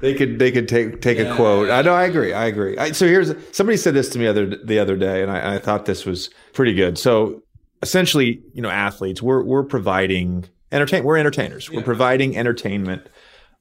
[0.01, 1.33] They could they could take take yeah.
[1.33, 1.69] a quote.
[1.69, 1.93] I know.
[1.93, 2.33] I agree.
[2.33, 2.77] I agree.
[2.77, 5.59] I, so here's somebody said this to me other the other day, and I, I
[5.59, 6.97] thought this was pretty good.
[6.97, 7.43] So
[7.81, 11.03] essentially, you know, athletes, we're we're providing entertain.
[11.03, 11.67] We're entertainers.
[11.69, 11.77] Yeah.
[11.77, 13.07] We're providing entertainment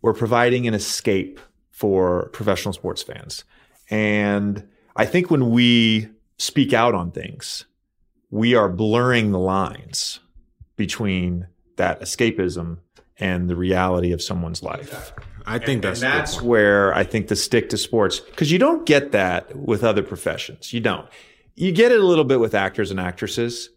[0.03, 1.41] we're providing an escape
[1.71, 3.45] for professional sports fans.
[3.91, 7.65] And I think when we speak out on things,
[8.31, 10.21] we are blurring the lines
[10.77, 11.47] between
[11.77, 12.79] that escapism
[13.19, 15.13] and the reality of someone's life.
[15.47, 18.59] I think and, that's and that's where I think the stick to sports because you
[18.59, 20.73] don't get that with other professions.
[20.73, 21.09] You don't.
[21.55, 23.71] You get it a little bit with actors and actresses,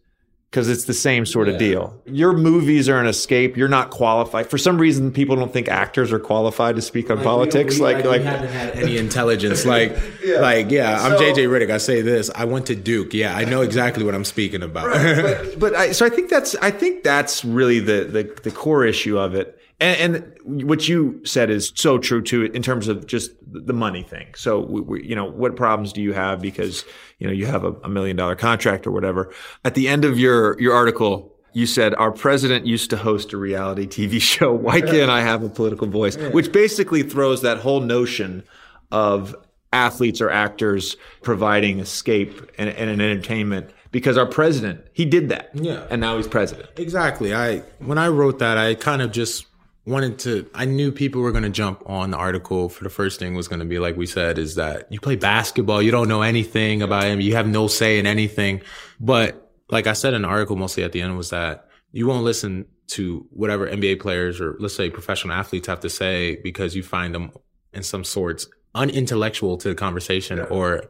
[0.51, 1.97] because it's the same sort of deal.
[2.05, 3.55] Your movies are an escape.
[3.55, 4.47] You're not qualified.
[4.49, 7.75] For some reason, people don't think actors are qualified to speak on like, politics.
[7.75, 9.65] We, we, like, like, haven't had any intelligence.
[9.71, 10.39] Like, yeah.
[10.39, 11.71] like, yeah, I'm so, JJ Redick.
[11.71, 12.29] I say this.
[12.35, 13.13] I went to Duke.
[13.13, 14.87] Yeah, I know exactly what I'm speaking about.
[14.87, 15.21] Right.
[15.21, 18.83] but, but I, so I think that's I think that's really the the, the core
[18.83, 19.57] issue of it.
[19.81, 24.03] And, and, what you said is so true too, in terms of just the money
[24.03, 24.27] thing.
[24.35, 26.85] So, we, we, you know, what problems do you have because
[27.19, 29.33] you know you have a, a million dollar contract or whatever?
[29.65, 33.37] At the end of your your article, you said our president used to host a
[33.37, 34.53] reality TV show.
[34.53, 36.15] Why can't I have a political voice?
[36.15, 38.43] Which basically throws that whole notion
[38.91, 39.35] of
[39.73, 45.49] athletes or actors providing escape and, and an entertainment because our president he did that
[45.53, 49.45] yeah and now he's president exactly i when i wrote that i kind of just
[49.85, 53.19] wanted to i knew people were going to jump on the article for the first
[53.19, 56.07] thing was going to be like we said is that you play basketball you don't
[56.07, 58.61] know anything about him you have no say in anything
[58.99, 62.23] but like i said in the article mostly at the end was that you won't
[62.23, 66.83] listen to whatever nba players or let's say professional athletes have to say because you
[66.83, 67.31] find them
[67.73, 70.43] in some sorts unintellectual to the conversation yeah.
[70.45, 70.83] or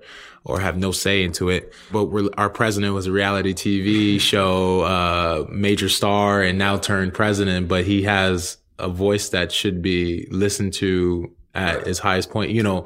[0.43, 1.73] or have no say into it.
[1.91, 7.67] But our president was a reality TV show uh, major star and now turned president,
[7.67, 12.51] but he has a voice that should be listened to at his highest point.
[12.51, 12.85] You know,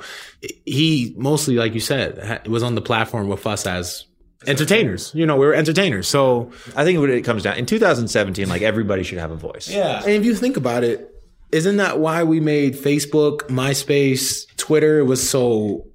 [0.65, 4.05] he mostly, like you said, was on the platform with us as
[4.47, 5.11] entertainers.
[5.13, 6.07] You know, we were entertainers.
[6.07, 9.69] So I think what it comes down in 2017, like everybody should have a voice.
[9.69, 9.99] Yeah.
[9.99, 11.11] And if you think about it,
[11.51, 14.99] isn't that why we made Facebook, MySpace, Twitter?
[14.99, 15.87] It was so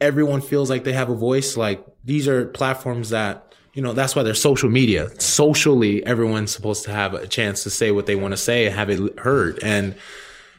[0.00, 1.56] everyone feels like they have a voice.
[1.56, 5.08] Like these are platforms that you know, that's why there's social media.
[5.20, 8.74] Socially, everyone's supposed to have a chance to say what they want to say and
[8.74, 9.58] have it heard.
[9.62, 9.94] And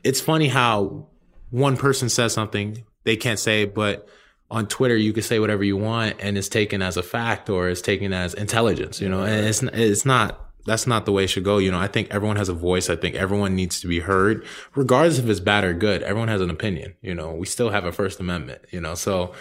[0.03, 1.07] it's funny how
[1.51, 4.07] one person says something they can't say, but
[4.49, 7.69] on Twitter you can say whatever you want and it's taken as a fact or
[7.69, 11.27] it's taken as intelligence, you know, and it's, it's not, that's not the way it
[11.27, 11.57] should go.
[11.57, 12.89] You know, I think everyone has a voice.
[12.89, 14.45] I think everyone needs to be heard,
[14.75, 16.03] regardless if it's bad or good.
[16.03, 16.95] Everyone has an opinion.
[17.01, 19.33] You know, we still have a First Amendment, you know, so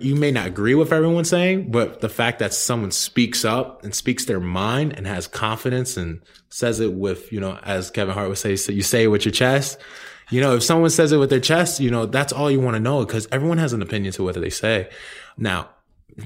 [0.00, 3.94] you may not agree with everyone saying, but the fact that someone speaks up and
[3.94, 8.28] speaks their mind and has confidence and says it with, you know, as Kevin Hart
[8.28, 9.78] would say, so you say it with your chest.
[10.30, 12.74] You know, if someone says it with their chest, you know, that's all you want
[12.76, 14.88] to know because everyone has an opinion to what they say.
[15.36, 15.70] Now,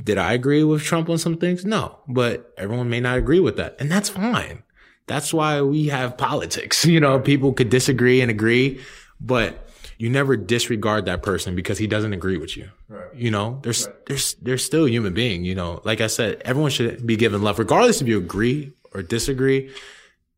[0.03, 1.65] did I agree with Trump on some things?
[1.65, 3.77] No, but everyone may not agree with that.
[3.79, 4.63] And that's fine.
[5.07, 6.85] That's why we have politics.
[6.95, 8.81] You know, people could disagree and agree,
[9.21, 9.64] but
[9.99, 12.69] you never disregard that person because he doesn't agree with you.
[12.89, 13.15] Right.
[13.15, 14.07] You know, there's right.
[14.07, 15.45] there's there's still a human being.
[15.45, 19.03] You know, like I said, everyone should be given love, regardless if you agree or
[19.03, 19.71] disagree.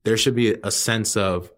[0.04, 1.50] There should be a sense of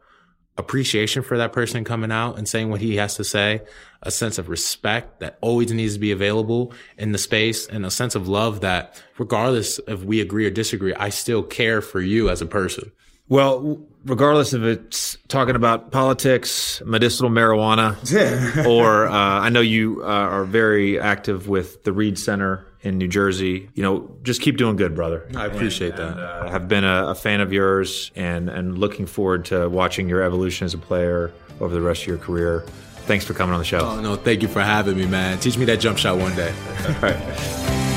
[0.56, 3.62] appreciation for that person coming out and saying what he has to say,
[4.02, 7.90] a sense of respect that always needs to be available in the space, and a
[7.90, 12.28] sense of love that, regardless if we agree or disagree, I still care for you
[12.28, 12.90] as a person.
[13.28, 20.06] Well, regardless if it's talking about politics, medicinal marijuana, or uh, I know you uh,
[20.06, 23.68] are very active with the Reed Center in New Jersey.
[23.74, 25.28] You know, just keep doing good, brother.
[25.34, 26.18] I appreciate and, that.
[26.18, 30.22] Uh, have been a, a, fan of yours, and and looking forward to watching your
[30.22, 32.64] evolution as a player over the rest of your career.
[33.06, 33.80] Thanks for coming on the show.
[33.80, 35.38] Oh no, thank you for having me, man.
[35.38, 36.54] Teach me that jump shot one day.
[36.86, 37.87] All right.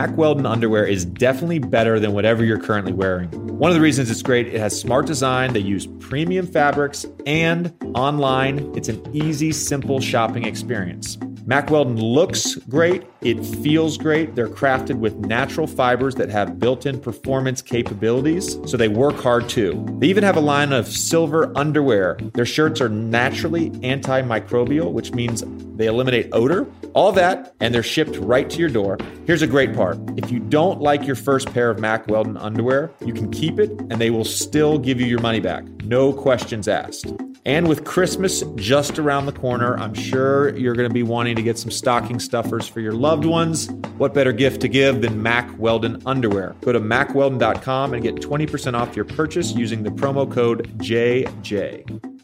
[0.00, 3.28] Mack Weldon underwear is definitely better than whatever you're currently wearing.
[3.58, 7.70] One of the reasons it's great, it has smart design, they use premium fabrics, and
[7.94, 11.18] online, it's an easy, simple shopping experience.
[11.50, 14.36] Mack Weldon looks great, it feels great.
[14.36, 19.48] They're crafted with natural fibers that have built in performance capabilities, so they work hard
[19.48, 19.84] too.
[19.98, 22.16] They even have a line of silver underwear.
[22.34, 25.42] Their shirts are naturally antimicrobial, which means
[25.74, 26.68] they eliminate odor.
[26.94, 28.96] All that, and they're shipped right to your door.
[29.26, 32.92] Here's a great part if you don't like your first pair of Mack Weldon underwear,
[33.04, 35.64] you can keep it and they will still give you your money back.
[35.82, 37.12] No questions asked.
[37.46, 41.42] And with Christmas just around the corner, I'm sure you're going to be wanting to
[41.42, 43.70] get some stocking stuffers for your loved ones.
[43.96, 46.54] What better gift to give than Mack Weldon underwear?
[46.60, 52.19] Go to mackweldon.com and get 20% off your purchase using the promo code JJ.